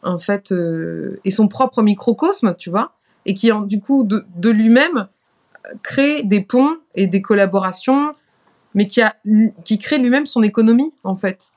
[0.02, 0.52] en fait,
[1.24, 2.92] est son propre microcosme, tu vois,
[3.24, 5.08] et qui, en, du coup, de, de lui-même,
[5.82, 8.12] crée des ponts et des collaborations,
[8.74, 9.16] mais qui, a,
[9.64, 11.50] qui crée lui-même son économie, en fait.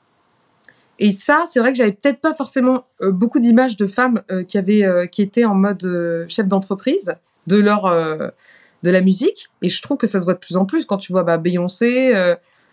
[1.02, 4.44] Et ça, c'est vrai que j'avais peut-être pas forcément euh, beaucoup d'images de femmes euh,
[4.44, 7.14] qui avaient, euh, qui étaient en mode euh, chef d'entreprise
[7.46, 8.28] de leur, euh,
[8.82, 9.48] de la musique.
[9.62, 11.38] Et je trouve que ça se voit de plus en plus quand tu vois bah,
[11.38, 12.12] Beyoncé,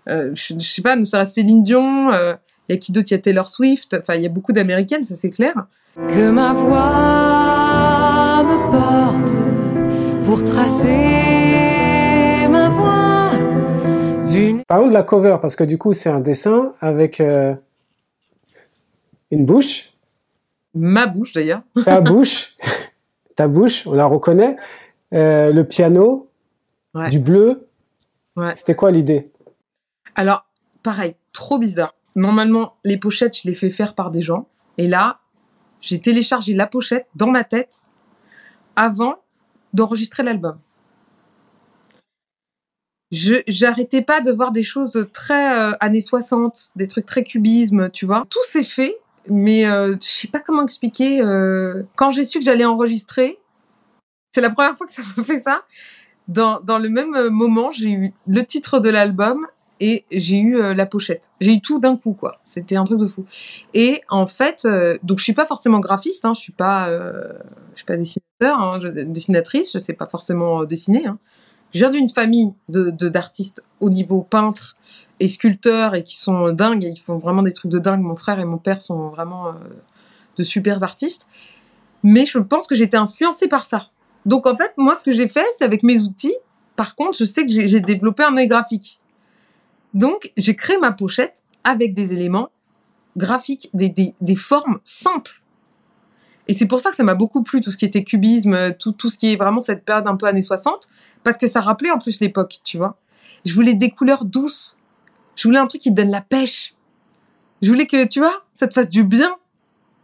[0.08, 2.38] je, je, sais pas, ne serait-ce Céline Dion, il
[2.70, 3.96] y a qui d'autre, il y a Taylor Swift.
[4.00, 5.66] Enfin, il y a beaucoup d'américaines, ça c'est clair.
[5.96, 9.34] Que ma voix me porte
[10.26, 10.90] pour tracer
[12.50, 13.32] ma voix.
[14.26, 14.62] Vu...
[14.68, 17.22] Parlons de la cover parce que du coup c'est un dessin avec
[19.32, 19.94] une bouche?
[20.74, 21.62] Ma bouche d'ailleurs.
[21.86, 22.56] Ta bouche?
[23.36, 24.56] Ta bouche, on la reconnaît.
[25.14, 26.30] Euh, le piano?
[26.94, 27.10] Ouais.
[27.10, 27.68] Du bleu?
[28.36, 28.56] Ouais.
[28.56, 29.32] C'était quoi l'idée?
[30.16, 30.46] Alors,
[30.84, 31.94] pareil, trop bizarre.
[32.16, 34.48] Normalement, les pochettes, je les fais faire par des gens.
[34.78, 35.20] Et là,
[35.82, 37.84] j'ai téléchargé la pochette dans ma tête
[38.76, 39.16] avant
[39.74, 40.60] d'enregistrer l'album.
[43.12, 47.90] Je j'arrêtais pas de voir des choses très euh, années 60, des trucs très cubisme,
[47.90, 48.26] tu vois.
[48.30, 48.98] Tout s'est fait
[49.30, 51.22] mais euh, je sais pas comment expliquer.
[51.22, 53.40] Euh, quand j'ai su que j'allais enregistrer,
[54.32, 55.64] c'est la première fois que ça me fait ça.
[56.28, 59.48] Dans, dans le même euh, moment, j'ai eu le titre de l'album
[59.80, 61.32] et j'ai eu euh, la pochette.
[61.40, 62.40] J'ai eu tout d'un coup, quoi.
[62.44, 63.26] C'était un truc de fou.
[63.74, 64.68] Et en fait,
[65.04, 68.80] donc je suis pas forcément graphiste, hein, je suis pas, je suis pas dessinateur, hein,
[68.82, 71.08] je, dessinatrice, je sais pas forcément dessiner.
[71.08, 71.20] Hein.
[71.74, 74.78] Je viens d'une famille de d'artistes au niveau peintre
[75.20, 78.02] et sculpteurs et qui sont dingues et ils font vraiment des trucs de dingue.
[78.02, 79.52] Mon frère et mon père sont vraiment euh,
[80.38, 81.26] de super artistes.
[82.04, 83.90] Mais je pense que j'étais influencée par ça.
[84.26, 86.36] Donc en fait, moi, ce que j'ai fait, c'est avec mes outils.
[86.76, 89.00] Par contre, je sais que j'ai développé un œil graphique.
[89.96, 92.50] Donc, j'ai créé ma pochette avec des éléments
[93.16, 95.42] graphiques, des, des, des formes simples.
[96.48, 98.92] Et c'est pour ça que ça m'a beaucoup plu, tout ce qui était cubisme, tout,
[98.92, 100.88] tout ce qui est vraiment cette période un peu années 60,
[101.24, 102.98] parce que ça rappelait en plus l'époque, tu vois.
[103.46, 104.77] Je voulais des couleurs douces,
[105.38, 106.74] je voulais un truc qui te donne la pêche.
[107.62, 109.36] Je voulais que, tu vois, ça te fasse du bien.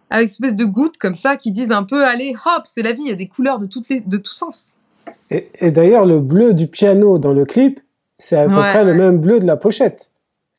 [0.10, 2.93] Avec une espèce de gouttes comme ça qui disent un peu, allez, hop, c'est la
[2.93, 4.76] vie, il y a des couleurs de, toutes les, de tous sens.
[5.32, 7.80] Et, et d'ailleurs, le bleu du piano dans le clip,
[8.19, 10.12] c'est à peu Ouais, près le même bleu de la pochette.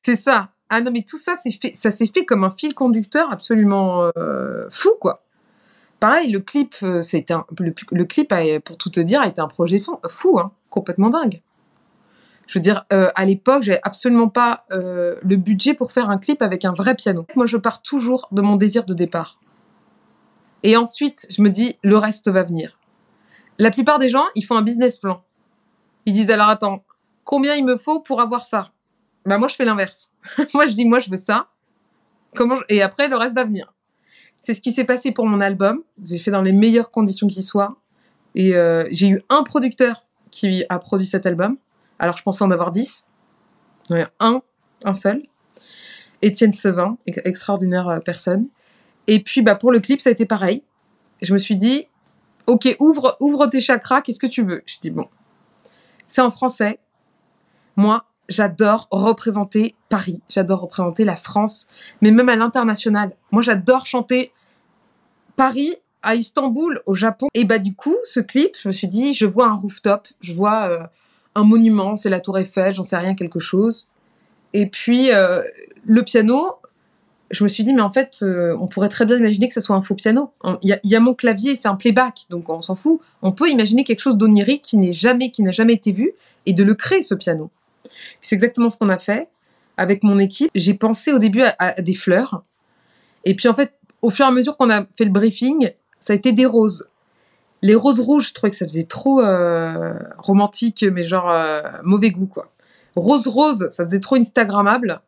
[0.02, 0.50] C'est ça.
[0.68, 4.10] Ah non, mais tout ça, c'est fait, ça s'est fait comme un fil conducteur absolument
[4.16, 5.22] euh, fou, quoi.
[6.00, 9.40] Pareil, le clip, euh, un, le, le clip, a, pour tout te dire, a été
[9.40, 11.40] un projet fou, fou hein, complètement dingue.
[12.46, 16.18] Je veux dire, euh, à l'époque, j'avais absolument pas euh, le budget pour faire un
[16.18, 17.26] clip avec un vrai piano.
[17.36, 19.40] Moi, je pars toujours de mon désir de départ.
[20.62, 22.78] Et ensuite, je me dis, le reste va venir.
[23.58, 25.22] La plupart des gens, ils font un business plan.
[26.06, 26.84] Ils disent, alors attends,
[27.24, 28.72] combien il me faut pour avoir ça?
[29.24, 30.10] Bah moi, je fais l'inverse.
[30.54, 31.48] moi, je dis, moi, je veux ça.
[32.68, 33.72] Et après, le reste va venir.
[34.36, 35.82] C'est ce qui s'est passé pour mon album.
[36.02, 37.76] J'ai fait dans les meilleures conditions qui soient.
[38.34, 41.56] Et euh, j'ai eu un producteur qui a produit cet album.
[41.98, 43.04] Alors, je pensais en avoir 10.
[43.90, 44.42] Ouais, un,
[44.84, 45.22] un seul.
[46.22, 48.46] Étienne Sevin, ex- extraordinaire euh, personne.
[49.06, 50.62] Et puis, bah, pour le clip, ça a été pareil.
[51.22, 51.86] Je me suis dit,
[52.46, 54.62] ok, ouvre, ouvre tes chakras, qu'est-ce que tu veux?
[54.66, 55.06] Je dis, bon,
[56.06, 56.78] c'est en français.
[57.76, 61.66] Moi, j'adore représenter Paris, j'adore représenter la France,
[62.00, 63.14] mais même à l'international.
[63.32, 64.32] Moi, j'adore chanter
[65.36, 67.28] Paris à Istanbul, au Japon.
[67.34, 70.32] Et bah, du coup, ce clip, je me suis dit, je vois un rooftop, je
[70.32, 70.86] vois euh,
[71.34, 73.86] un monument, c'est la Tour Eiffel, j'en sais rien, quelque chose.
[74.52, 75.42] Et puis, euh,
[75.84, 76.52] le piano,
[77.30, 79.60] je me suis dit, mais en fait, euh, on pourrait très bien imaginer que ce
[79.60, 80.30] soit un faux piano.
[80.42, 82.76] On- Il y, a- il y a mon clavier, c'est un playback, donc on s'en
[82.76, 83.00] fout.
[83.22, 86.12] On peut imaginer quelque chose d'onirique qui n'est jamais, qui n'a jamais été vu,
[86.46, 87.50] et de le créer, ce piano.
[88.20, 89.28] C'est exactement ce qu'on a fait
[89.76, 90.50] avec mon équipe.
[90.54, 92.42] J'ai pensé au début à, à des fleurs,
[93.24, 96.12] et puis en fait, au fur et à mesure qu'on a fait le briefing, ça
[96.12, 96.86] a été des roses.
[97.64, 102.10] Les roses rouges, je trouvais que ça faisait trop euh, romantique, mais genre euh, mauvais
[102.10, 102.50] goût, quoi.
[102.94, 105.00] Rose rose, ça faisait trop Instagrammable.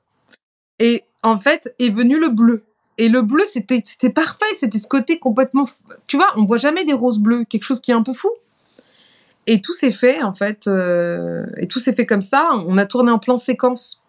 [0.79, 2.65] Et en fait, est venu le bleu.
[2.99, 4.47] Et le bleu, c'était parfait.
[4.55, 5.67] C'était ce côté complètement.
[6.07, 8.31] Tu vois, on voit jamais des roses bleues, quelque chose qui est un peu fou.
[9.47, 10.67] Et tout s'est fait, en fait.
[10.67, 12.49] euh, et tout s'est fait comme ça.
[12.67, 14.03] On a tourné en plan séquence.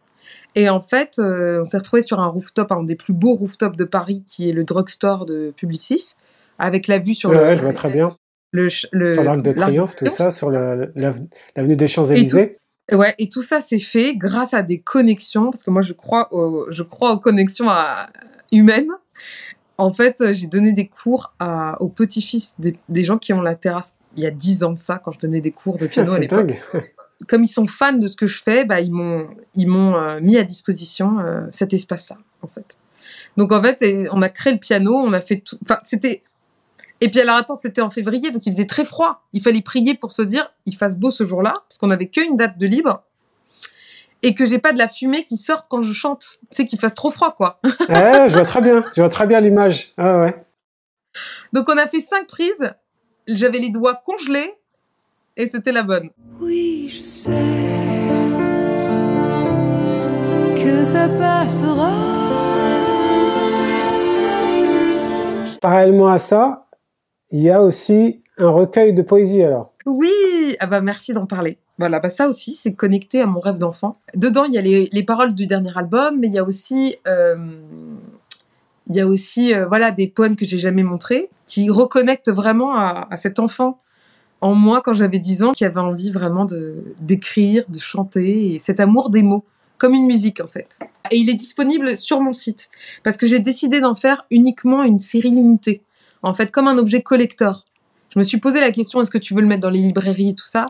[0.55, 3.75] Et en fait, euh, on s'est retrouvé sur un rooftop, un des plus beaux rooftops
[3.77, 6.15] de Paris, qui est le drugstore de Publicis,
[6.57, 7.43] avec la vue sur Ouais, le.
[7.43, 8.09] ouais, je vois très bien.
[8.51, 8.69] Le,
[9.23, 12.57] l'Arc de Triomphe, tout ça, sur l'avenue des et tout, Champs-Élysées.
[12.91, 16.33] ouais, et tout ça s'est fait grâce à des connexions, parce que moi je crois,
[16.33, 18.07] aux, je crois aux connexions à-
[18.51, 18.89] humaines.
[19.79, 23.41] En fait, euh, j'ai donné des cours à, aux petits-fils des, des gens qui ont
[23.41, 25.85] la terrasse il y a 10 ans de ça, quand je donnais des cours de
[25.85, 26.53] Ah, piano à c'est l'époque.
[27.27, 30.19] Comme ils sont fans de ce que je fais, bah, ils m'ont ils m'ont euh,
[30.21, 32.77] mis à disposition euh, cet espace-là, en fait.
[33.37, 35.57] Donc en fait, on a créé le piano, on a fait tout.
[35.63, 36.23] Enfin, c'était.
[37.01, 39.27] Et puis alors attends, c'était en février, donc il faisait très froid.
[39.33, 42.35] Il fallait prier pour se dire, il fasse beau ce jour-là, parce qu'on avait qu'une
[42.35, 43.03] date de libre,
[44.23, 46.39] et que j'ai pas de la fumée qui sorte quand je chante.
[46.49, 47.59] Tu sais qu'il fasse trop froid, quoi.
[47.89, 48.83] Ouais, je vois très bien.
[48.95, 49.93] Je vois très bien l'image.
[49.97, 50.35] Ah ouais.
[51.53, 52.73] Donc on a fait cinq prises.
[53.27, 54.55] J'avais les doigts congelés,
[55.35, 56.09] et c'était la bonne.
[56.39, 57.31] Oui, je sais
[60.55, 61.91] que ça passera.
[65.61, 66.66] Parallèlement à ça,
[67.31, 69.73] il y a aussi un recueil de poésie alors.
[69.85, 71.57] Oui, ah bah merci d'en parler.
[71.79, 73.99] Voilà, bah ça aussi, c'est connecté à mon rêve d'enfant.
[74.15, 76.97] Dedans, il y a les, les paroles du dernier album, mais il y a aussi,
[77.07, 77.35] euh,
[78.87, 82.75] il y a aussi, euh, voilà, des poèmes que j'ai jamais montrés, qui reconnectent vraiment
[82.75, 83.79] à, cet enfant
[84.41, 88.59] en moi quand j'avais 10 ans, qui avait envie vraiment de d'écrire, de chanter, et
[88.59, 89.45] cet amour des mots,
[89.77, 90.79] comme une musique en fait.
[91.11, 92.69] Et il est disponible sur mon site,
[93.03, 95.81] parce que j'ai décidé d'en faire uniquement une série limitée,
[96.27, 97.65] en fait, comme un objet collector.
[98.13, 100.29] Je me suis posé la question est-ce que tu veux le mettre dans les librairies
[100.29, 100.67] et tout ça?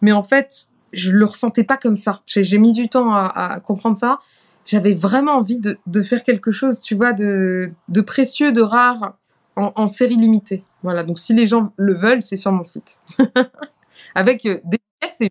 [0.00, 2.22] Mais en fait, je le ressentais pas comme ça.
[2.26, 4.18] J'ai mis du temps à, à comprendre ça.
[4.64, 9.14] J'avais vraiment envie de, de faire quelque chose, tu vois, de, de précieux, de rare,
[9.56, 10.64] en, en série limitée.
[10.82, 13.00] Voilà, donc si les gens le veulent, c'est sur mon site.
[14.14, 15.30] Avec euh, dédicacé,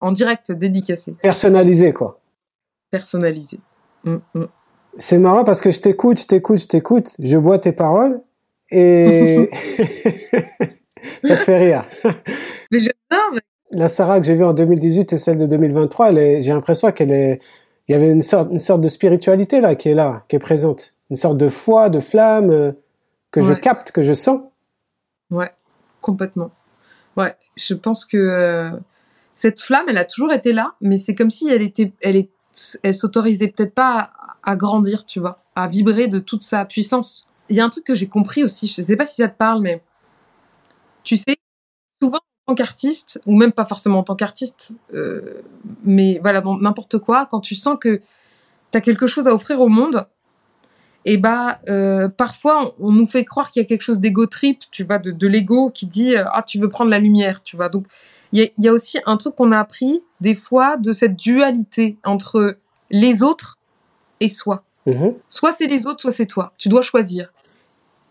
[0.00, 2.20] en direct dédicacé, Personnalisé quoi.
[2.90, 3.60] personnalisé.
[4.04, 4.44] Mm, mm.
[4.98, 8.20] C'est marrant parce que je t'écoute, je t'écoute, je t'écoute, je bois tes paroles
[8.70, 9.50] et
[11.24, 11.84] ça te fait rire.
[12.70, 13.40] Mais j'adore, mais-
[13.72, 16.90] La Sarah que j'ai vue en 2018 et celle de 2023, elle est- j'ai l'impression
[16.92, 17.40] qu'elle est,
[17.88, 20.40] il y avait une sorte, une sorte de spiritualité là qui est là, qui est
[20.40, 22.72] présente, une sorte de foi, de flamme euh,
[23.30, 24.40] que je capte, que je sens.
[25.30, 25.50] Ouais,
[26.00, 26.50] complètement.
[27.16, 28.70] Ouais, je pense que euh,
[29.34, 32.30] cette flamme, elle a toujours été là, mais c'est comme si elle était, elle est,
[32.82, 34.10] elle s'autorisait peut-être pas
[34.42, 37.25] à, à grandir, tu vois, à vibrer de toute sa puissance.
[37.48, 39.36] Il y a un truc que j'ai compris aussi, je sais pas si ça te
[39.36, 39.82] parle, mais
[41.04, 41.36] tu sais,
[42.02, 45.42] souvent en tant qu'artiste, ou même pas forcément en tant qu'artiste, euh,
[45.84, 48.00] mais voilà, dans n'importe quoi, quand tu sens que
[48.72, 50.06] tu as quelque chose à offrir au monde,
[51.06, 54.26] et bah euh, parfois on, on nous fait croire qu'il y a quelque chose d'ego
[54.26, 57.42] trip, tu vois, de, de l'ego qui dit euh, ah tu veux prendre la lumière,
[57.44, 57.68] tu vois.
[57.68, 57.86] Donc
[58.32, 60.92] il y a, il y a aussi un truc qu'on a appris des fois de
[60.92, 62.58] cette dualité entre
[62.90, 63.56] les autres
[64.18, 64.64] et soi.
[64.86, 65.14] Mhm.
[65.28, 66.52] Soit c'est les autres, soit c'est toi.
[66.58, 67.32] Tu dois choisir.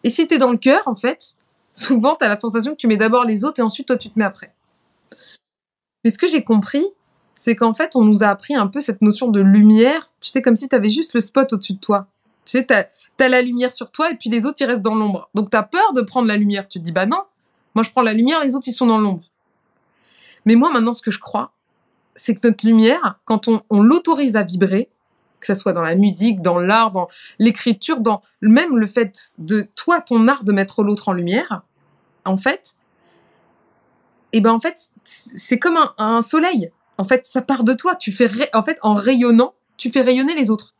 [0.05, 1.33] Et si tu es dans le cœur, en fait,
[1.73, 4.09] souvent tu as la sensation que tu mets d'abord les autres et ensuite toi tu
[4.09, 4.53] te mets après.
[6.03, 6.85] Mais ce que j'ai compris,
[7.33, 10.13] c'est qu'en fait, on nous a appris un peu cette notion de lumière.
[10.21, 12.07] Tu sais, comme si tu avais juste le spot au-dessus de toi.
[12.45, 14.93] Tu sais, tu as, la lumière sur toi et puis les autres, ils restent dans
[14.93, 15.27] l'ombre.
[15.33, 16.67] Donc, tu as peur de prendre la lumière.
[16.67, 17.23] Tu te dis, bah non,
[17.73, 19.23] moi, je prends la lumière, les autres, ils sont dans l'ombre.
[20.45, 21.51] Mais moi, maintenant, ce que je crois,
[22.13, 24.89] c'est que notre lumière, quand on l'autorise à vibrer,
[25.45, 27.07] que ce soit dans la musique, dans l'art, dans
[27.39, 31.63] l'écriture, dans même le fait de toi, ton art de mettre l'autre en lumière,
[32.25, 32.75] en fait,
[34.33, 36.69] et ben en fait, c'est comme un, un soleil.
[36.97, 37.95] en fait, ça part de toi.
[37.95, 40.73] Tu fais, en fait, en rayonnant, tu fais rayonner les autres.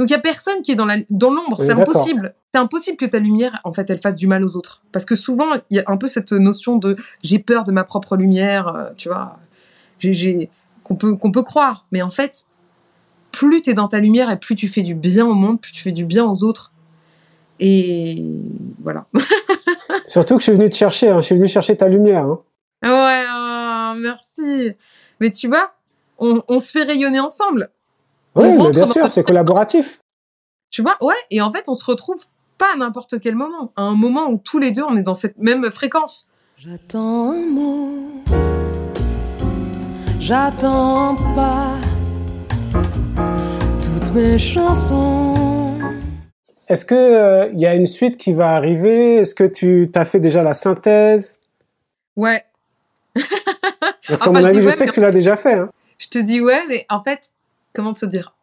[0.00, 2.34] Donc il y a personne qui est dans la dans l'ombre, c'est impossible.
[2.52, 5.14] C'est impossible que ta lumière en fait elle fasse du mal aux autres parce que
[5.14, 8.68] souvent il y a un peu cette notion de j'ai peur de ma propre lumière,
[8.68, 9.36] euh, tu vois.
[9.98, 10.48] J'ai
[10.84, 12.46] qu'on peut qu'on peut croire, mais en fait
[13.32, 15.72] plus tu es dans ta lumière et plus tu fais du bien au monde, plus
[15.72, 16.72] tu fais du bien aux autres.
[17.58, 18.24] Et
[18.82, 19.06] voilà.
[20.08, 21.20] Surtout que je suis venu te chercher, hein.
[21.20, 22.24] je suis venu chercher ta lumière.
[22.24, 22.40] Hein.
[22.82, 24.72] Ouais, oh, merci.
[25.20, 25.72] Mais tu vois,
[26.18, 27.70] on, on se fait rayonner ensemble.
[28.34, 29.98] Oui, mais bien sûr, c'est collaboratif.
[30.72, 32.24] Tu vois, ouais, et en fait, on se retrouve
[32.56, 35.14] pas à n'importe quel moment, à un moment où tous les deux, on est dans
[35.14, 36.28] cette même fréquence.
[36.56, 38.22] J'attends un mot,
[40.20, 41.89] j'attends pas
[44.10, 45.78] toutes mes chansons.
[46.68, 49.16] Est-ce que il euh, y a une suite qui va arriver?
[49.16, 51.38] Est-ce que tu t'as fait déjà la synthèse?
[52.16, 52.44] Ouais.
[54.08, 55.54] Parce qu'à mon avis, je sais que tu l'as déjà fait.
[55.54, 55.70] Hein.
[55.98, 57.30] Je te dis ouais, mais en fait,
[57.72, 58.34] comment te dire?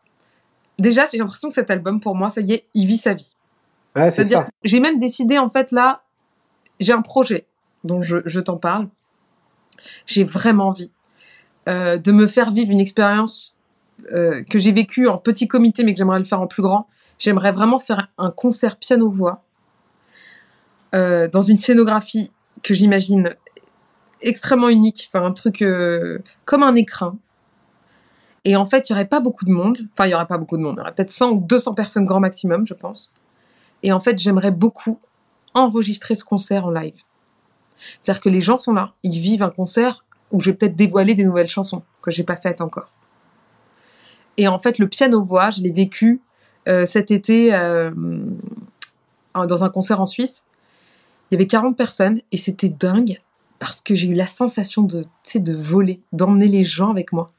[0.79, 3.35] Déjà, j'ai l'impression que cet album, pour moi, ça y est, il vit sa vie.
[3.95, 4.45] Ouais, c'est ça.
[4.63, 6.03] J'ai même décidé, en fait, là,
[6.79, 7.45] j'ai un projet
[7.83, 8.87] dont je, je t'en parle.
[10.05, 10.91] J'ai vraiment envie
[11.67, 13.56] euh, de me faire vivre une expérience
[14.13, 16.87] euh, que j'ai vécue en petit comité, mais que j'aimerais le faire en plus grand.
[17.17, 19.43] J'aimerais vraiment faire un concert piano-voix
[20.95, 22.31] euh, dans une scénographie
[22.63, 23.31] que j'imagine
[24.21, 27.17] extrêmement unique, enfin un truc euh, comme un écrin,
[28.47, 29.77] et en fait, il n'y aurait pas beaucoup de monde.
[29.91, 30.75] Enfin, il n'y aurait pas beaucoup de monde.
[30.75, 33.11] Il y aurait peut-être 100 ou 200 personnes grand maximum, je pense.
[33.83, 34.99] Et en fait, j'aimerais beaucoup
[35.53, 36.95] enregistrer ce concert en live.
[37.99, 41.13] C'est-à-dire que les gens sont là, ils vivent un concert où je vais peut-être dévoiler
[41.13, 42.89] des nouvelles chansons que j'ai pas faites encore.
[44.37, 46.21] Et en fait, le piano-voix, je l'ai vécu
[46.67, 47.91] euh, cet été euh,
[49.33, 50.43] dans un concert en Suisse.
[51.29, 53.19] Il y avait 40 personnes et c'était dingue
[53.59, 57.31] parce que j'ai eu la sensation de, de voler, d'emmener les gens avec moi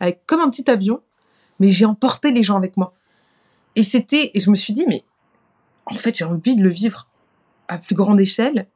[0.00, 1.00] avec comme un petit avion,
[1.60, 2.92] mais j'ai emporté les gens avec moi.
[3.74, 5.02] Et c'était, et je me suis dit, mais
[5.86, 7.08] en fait, j'ai envie de le vivre
[7.68, 8.66] à plus grande échelle.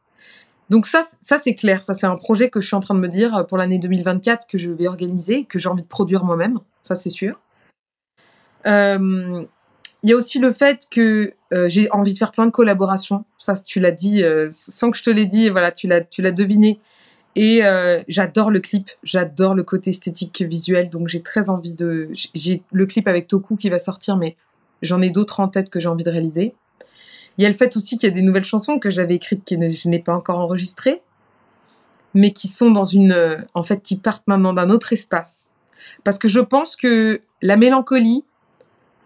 [0.69, 1.83] Donc ça, ça c'est clair.
[1.83, 4.47] Ça, c'est un projet que je suis en train de me dire pour l'année 2024
[4.47, 6.61] que je vais organiser, que j'ai envie de produire moi-même.
[6.83, 7.41] Ça, c'est sûr.
[8.67, 9.45] Euh,
[10.03, 13.25] il y a aussi le fait que euh, j'ai envie de faire plein de collaborations.
[13.37, 16.23] Ça, tu l'as dit, euh, sans que je te l'ai dit, voilà, tu l'as, tu
[16.23, 16.81] l'as deviné.
[17.37, 22.09] Et euh, j'adore le clip, j'adore le côté esthétique visuel, donc j'ai très envie de.
[22.35, 24.37] J'ai le clip avec Toku qui va sortir, mais
[24.83, 26.55] j'en ai d'autres en tête que j'ai envie de réaliser.
[27.39, 29.45] Il y a le fait aussi qu'il y a des nouvelles chansons que j'avais écrites
[29.45, 31.03] que je n'ai pas encore enregistrées,
[32.15, 33.47] mais qui sont dans une.
[33.55, 35.49] En fait, qui partent maintenant d'un autre espace.
[36.03, 38.25] Parce que je pense que la mélancolie,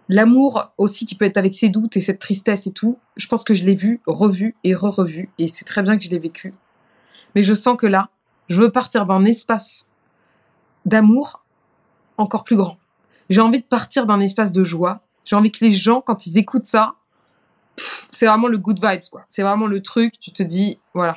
[0.08, 3.44] l'amour aussi qui peut être avec ses doutes et cette tristesse et tout, je pense
[3.44, 6.54] que je l'ai vu, revu et re-revu, et c'est très bien que je l'ai vécu.
[7.34, 8.10] Mais je sens que là,
[8.48, 9.86] je veux partir d'un espace
[10.84, 11.42] d'amour
[12.18, 12.78] encore plus grand.
[13.30, 15.00] J'ai envie de partir d'un espace de joie.
[15.24, 16.94] J'ai envie que les gens, quand ils écoutent ça,
[17.76, 19.24] c'est vraiment le good vibes, quoi.
[19.26, 21.16] C'est vraiment le truc, tu te dis, voilà.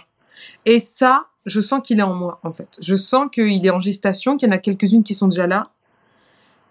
[0.65, 2.79] Et ça, je sens qu'il est en moi, en fait.
[2.81, 5.71] Je sens qu'il est en gestation, qu'il y en a quelques-unes qui sont déjà là.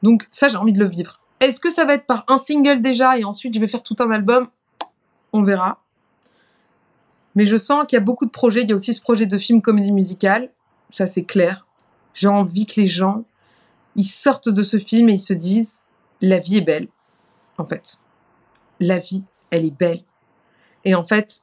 [0.02, 1.20] Donc, ça, j'ai envie de le vivre.
[1.40, 3.96] Est-ce que ça va être par un single déjà et ensuite je vais faire tout
[3.98, 4.48] un album?
[5.32, 5.82] On verra.
[7.34, 8.62] Mais je sens qu'il y a beaucoup de projets.
[8.62, 10.50] Il y a aussi ce projet de film comédie musicale.
[10.90, 11.66] Ça, c'est clair.
[12.14, 13.24] J'ai envie que les gens,
[13.94, 15.82] ils sortent de ce film et ils se disent,
[16.22, 16.88] la vie est belle.
[17.58, 18.00] En fait.
[18.80, 20.02] La vie, elle est belle.
[20.84, 21.42] Et en fait,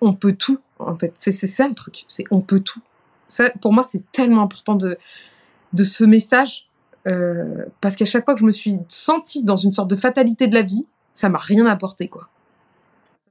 [0.00, 0.60] on peut tout.
[0.78, 2.06] En fait, c'est ça le truc.
[2.08, 2.80] C'est on peut tout.
[3.28, 4.96] Ça, pour moi, c'est tellement important de,
[5.74, 6.69] de ce message.
[7.06, 10.48] Euh, parce qu'à chaque fois que je me suis sentie dans une sorte de fatalité
[10.48, 12.28] de la vie, ça m'a rien apporté, quoi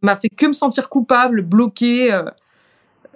[0.02, 2.14] m'a fait que me sentir coupable, bloquée.
[2.14, 2.24] Euh,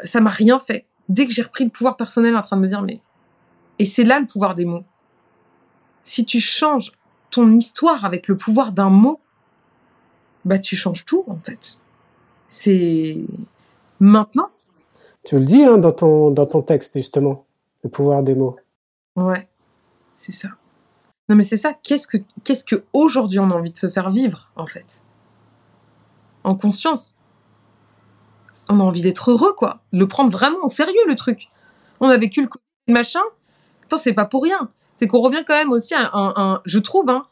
[0.04, 0.86] ça m'a rien fait.
[1.10, 3.02] Dès que j'ai repris le pouvoir personnel en train de me dire, mais.
[3.80, 4.84] Et c'est là le pouvoir des mots.
[6.02, 6.92] Si tu changes
[7.32, 9.20] ton histoire avec le pouvoir d'un mot,
[10.46, 11.80] bah tu changes tout en fait.
[12.48, 13.18] C'est
[14.00, 14.50] maintenant.
[15.24, 17.46] Tu le dis hein, dans, ton, dans ton texte justement,
[17.84, 18.58] le pouvoir des mots.
[19.16, 19.48] Ouais,
[20.24, 20.50] c'est ça.
[21.30, 24.10] Non mais c'est ça, qu'est-ce que qu'est-ce que aujourd'hui on a envie de se faire
[24.10, 25.02] vivre en fait?
[26.44, 27.16] En conscience.
[28.70, 29.82] On a envie d'être heureux, quoi.
[29.92, 31.50] Le prendre vraiment au sérieux, le truc.
[32.00, 32.50] On a vécu le
[32.88, 33.22] machin.
[33.84, 34.70] Attends, c'est pas pour rien.
[34.96, 37.26] C'est qu'on revient quand même aussi à un, je trouve, hein,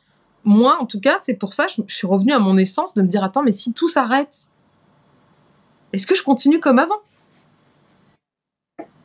[0.43, 3.03] moi, en tout cas, c'est pour ça, je, je suis revenue à mon essence de
[3.03, 4.47] me dire, attends, mais si tout s'arrête,
[5.93, 7.01] est-ce que je continue comme avant?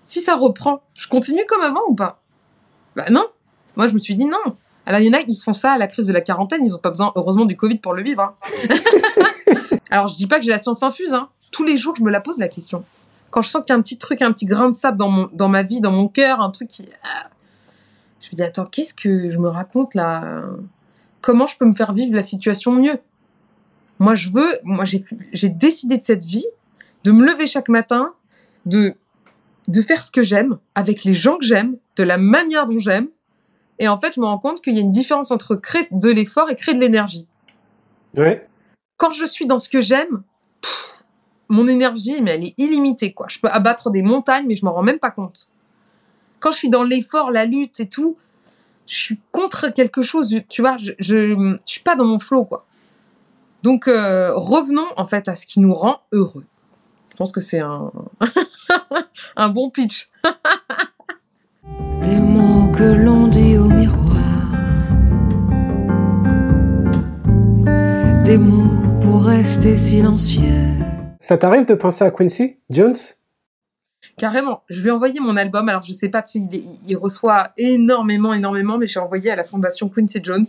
[0.03, 2.23] Si ça reprend, je continue comme avant ou pas?
[2.95, 3.27] Bah non.
[3.77, 4.57] Moi, je me suis dit non.
[4.87, 6.75] Alors, il y en a, ils font ça à la crise de la quarantaine, ils
[6.75, 8.23] ont pas besoin, heureusement, du Covid pour le vivre.
[8.23, 8.35] Hein.
[9.91, 11.29] Alors, je dis pas que j'ai la science infuse, hein.
[11.51, 12.85] Tous les jours, je me la pose la question.
[13.31, 15.09] Quand je sens qu'il y a un petit truc, un petit grain de sable dans,
[15.09, 16.87] mon, dans ma vie, dans mon cœur, un truc qui.
[17.03, 17.29] Ah,
[18.21, 20.43] Je me dis, attends, qu'est-ce que je me raconte là?
[21.21, 22.99] Comment je peux me faire vivre la situation mieux?
[23.99, 26.47] Moi, je veux, moi, j'ai décidé de cette vie,
[27.05, 28.13] de me lever chaque matin,
[28.67, 28.95] de,
[29.69, 33.09] de faire ce que j'aime, avec les gens que j'aime, de la manière dont j'aime.
[33.79, 36.11] Et en fait, je me rends compte qu'il y a une différence entre créer de
[36.11, 37.27] l'effort et créer de l'énergie.
[38.17, 38.49] Ouais.
[38.97, 40.23] Quand je suis dans ce que j'aime,
[41.49, 43.27] mon énergie, mais elle est illimitée, quoi.
[43.29, 45.51] Je peux abattre des montagnes, mais je m'en rends même pas compte.
[46.41, 48.17] Quand je suis dans l'effort, la lutte et tout,
[48.87, 52.67] je suis contre quelque chose, tu vois, je, je, suis pas dans mon flow, quoi.
[53.63, 56.45] Donc, euh, revenons, en fait, à ce qui nous rend heureux.
[57.11, 57.91] Je pense que c'est un,
[59.37, 60.11] un bon pitch.
[62.03, 64.53] Des mots que l'on dit au miroir.
[68.25, 70.75] Des mots pour rester silencieux.
[71.21, 72.95] Ça t'arrive de penser à Quincy Jones?
[74.17, 74.63] Carrément.
[74.69, 75.69] Je lui ai envoyé mon album.
[75.69, 79.89] Alors, je sais pas s'il il reçoit énormément, énormément, mais j'ai envoyé à la fondation
[79.89, 80.47] Quincy Jones.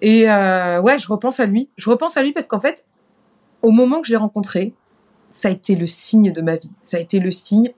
[0.00, 1.70] Et euh, ouais, je repense à lui.
[1.76, 2.86] Je repense à lui parce qu'en fait,
[3.62, 4.74] au moment que je l'ai rencontré,
[5.30, 6.72] ça a été le signe de ma vie.
[6.82, 7.72] Ça a été le signe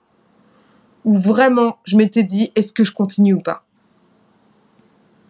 [1.09, 3.65] où vraiment je m'étais dit est-ce que je continue ou pas?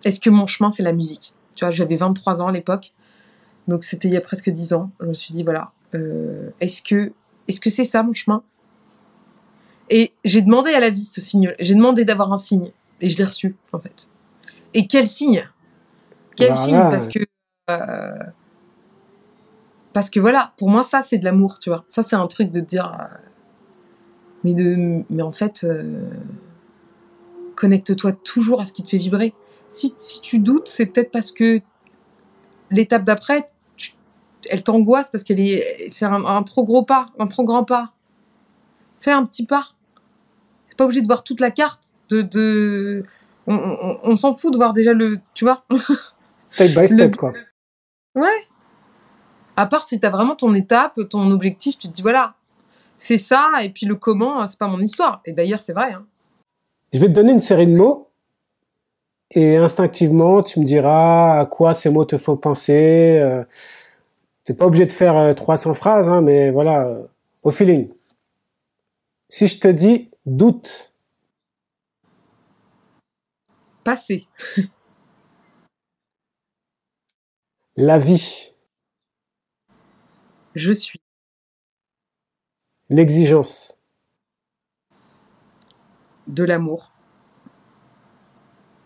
[0.04, 1.32] Est-ce que mon chemin c'est la musique?
[1.54, 2.92] Tu vois, j'avais 23 ans à l'époque.
[3.68, 4.90] Donc c'était il y a presque 10 ans.
[5.00, 7.12] Je me suis dit voilà, euh, est-ce que
[7.46, 8.42] est-ce que c'est ça mon chemin?
[9.88, 11.54] Et j'ai demandé à la vie ce signe.
[11.60, 14.08] J'ai demandé d'avoir un signe et je l'ai reçu en fait.
[14.74, 15.48] Et quel signe?
[16.34, 16.74] Quel signe?
[16.74, 17.20] Parce que
[17.70, 18.24] euh,
[19.92, 21.84] parce que voilà, pour moi, ça, c'est de l'amour, tu vois.
[21.88, 22.96] Ça, c'est un truc de dire.
[23.00, 23.27] Euh,
[24.48, 26.08] mais, de, mais en fait, euh,
[27.56, 29.34] connecte-toi toujours à ce qui te fait vibrer.
[29.70, 31.60] Si, si tu doutes, c'est peut-être parce que
[32.70, 33.50] l'étape d'après,
[34.50, 37.92] elle t'angoisse parce qu'elle est, c'est un, trop gros pas, un trop grand pas.
[39.00, 39.68] Fais un petit pas.
[40.68, 41.82] C'est pas obligé de voir toute la carte.
[42.08, 43.02] De, de...
[43.46, 45.64] On, s'en fout de voir déjà le, tu vois.
[46.50, 47.32] Step by step, quoi.
[48.14, 48.48] Ouais.
[49.56, 52.34] À part si tu as vraiment ton étape, ton objectif, tu te dis voilà,
[52.98, 55.22] c'est ça, et puis le comment, c'est pas mon histoire.
[55.24, 55.92] Et d'ailleurs, c'est vrai.
[55.92, 56.06] Hein.
[56.92, 58.08] Je vais te donner une série de mots,
[59.30, 63.18] et instinctivement, tu me diras à quoi ces mots te font penser.
[63.20, 63.44] Euh,
[64.44, 67.02] tu n'es pas obligé de faire 300 euh, phrases, hein, mais voilà, euh,
[67.42, 67.90] au feeling.
[69.28, 70.94] Si je te dis doute.
[73.84, 74.26] Passé.
[77.76, 78.54] La vie.
[80.54, 81.00] Je suis.
[82.90, 83.78] L'exigence.
[86.26, 86.92] De l'amour.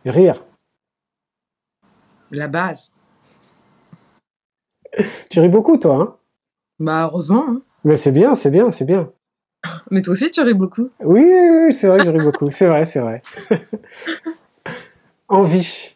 [0.04, 0.44] Rire.
[2.30, 2.92] La base.
[5.30, 6.16] Tu ris beaucoup, toi, hein?
[6.78, 7.44] Bah, heureusement.
[7.48, 7.62] Hein.
[7.84, 9.12] Mais c'est bien, c'est bien, c'est bien.
[9.90, 10.90] Mais toi aussi, tu ris beaucoup.
[11.00, 12.50] Oui, oui, c'est vrai que je ris beaucoup.
[12.50, 13.22] C'est vrai, c'est vrai.
[15.28, 15.94] Envie.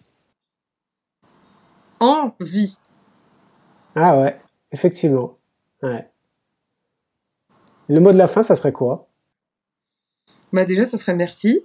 [2.01, 2.79] Envie.
[3.95, 4.39] Ah ouais,
[4.71, 5.37] effectivement.
[5.83, 6.09] Ouais.
[7.89, 9.09] Le mot de la fin, ça serait quoi?
[10.53, 11.61] Bah déjà, ce serait merci.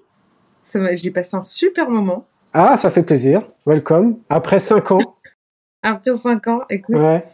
[0.94, 2.26] J'ai passé un super moment.
[2.54, 3.44] Ah, ça fait plaisir.
[3.66, 4.20] Welcome.
[4.30, 5.18] Après cinq ans.
[5.84, 6.96] Après cinq ans, écoute.
[6.96, 7.26] Ouais.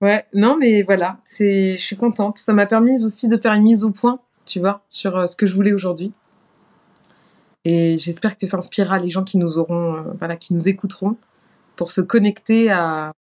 [0.00, 2.38] Ouais, non, mais voilà, je suis contente.
[2.38, 5.36] Ça m'a permis aussi de faire une mise au point, tu vois, sur euh, ce
[5.36, 6.12] que je voulais aujourd'hui.
[7.66, 11.16] Et j'espère que ça inspirera les gens qui nous auront, euh, voilà, qui nous écouteront
[11.76, 13.12] pour se connecter à,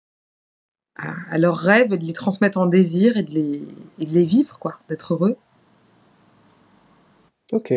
[0.96, 3.62] à, leurs rêves et de les transmettre en désir et de les,
[4.06, 5.36] de les vivre, quoi, d'être heureux.
[7.52, 7.72] Ok.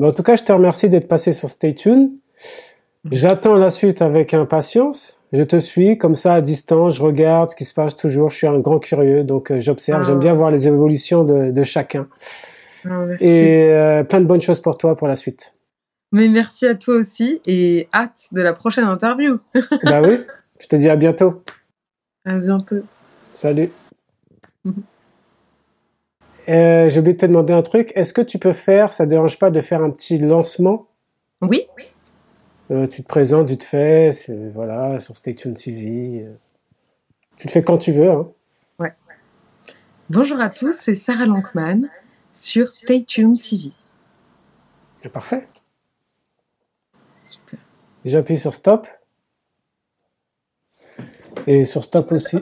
[0.00, 2.10] en tout cas, je te remercie d'être passé sur Stay Tuned.
[3.10, 5.22] J'attends la suite avec impatience.
[5.32, 8.30] Je te suis comme ça à distance, je regarde ce qui se passe toujours.
[8.30, 10.04] Je suis un grand curieux, donc euh, j'observe.
[10.04, 10.20] J'aime ah.
[10.20, 12.08] bien voir les évolutions de, chacun.
[12.86, 15.54] Ah, et euh, plein de bonnes choses pour toi pour la suite.
[16.12, 19.38] Mais merci à toi aussi et hâte de la prochaine interview.
[19.82, 20.20] bah oui,
[20.60, 21.42] je te dis à bientôt.
[22.24, 22.82] À bientôt.
[23.34, 23.70] Salut.
[26.48, 27.92] Euh, j'ai oublié de te demander un truc.
[27.94, 30.88] Est-ce que tu peux faire, ça ne dérange pas de faire un petit lancement?
[31.40, 31.66] Oui.
[31.76, 31.84] oui.
[32.70, 34.10] Euh, tu te présentes tu te fais,
[34.54, 36.24] voilà, sur Station TV.
[36.26, 36.34] Euh.
[37.36, 38.10] Tu te fais quand tu veux.
[38.10, 38.28] Hein.
[38.78, 38.94] Ouais.
[40.10, 41.88] Bonjour à tous, c'est Sarah Lankman
[42.32, 43.70] sur Stay Tuned TV.
[45.12, 45.46] Parfait.
[47.20, 47.58] Super.
[48.04, 48.86] J'appuie sur stop.
[51.46, 52.40] Et sur stop aussi.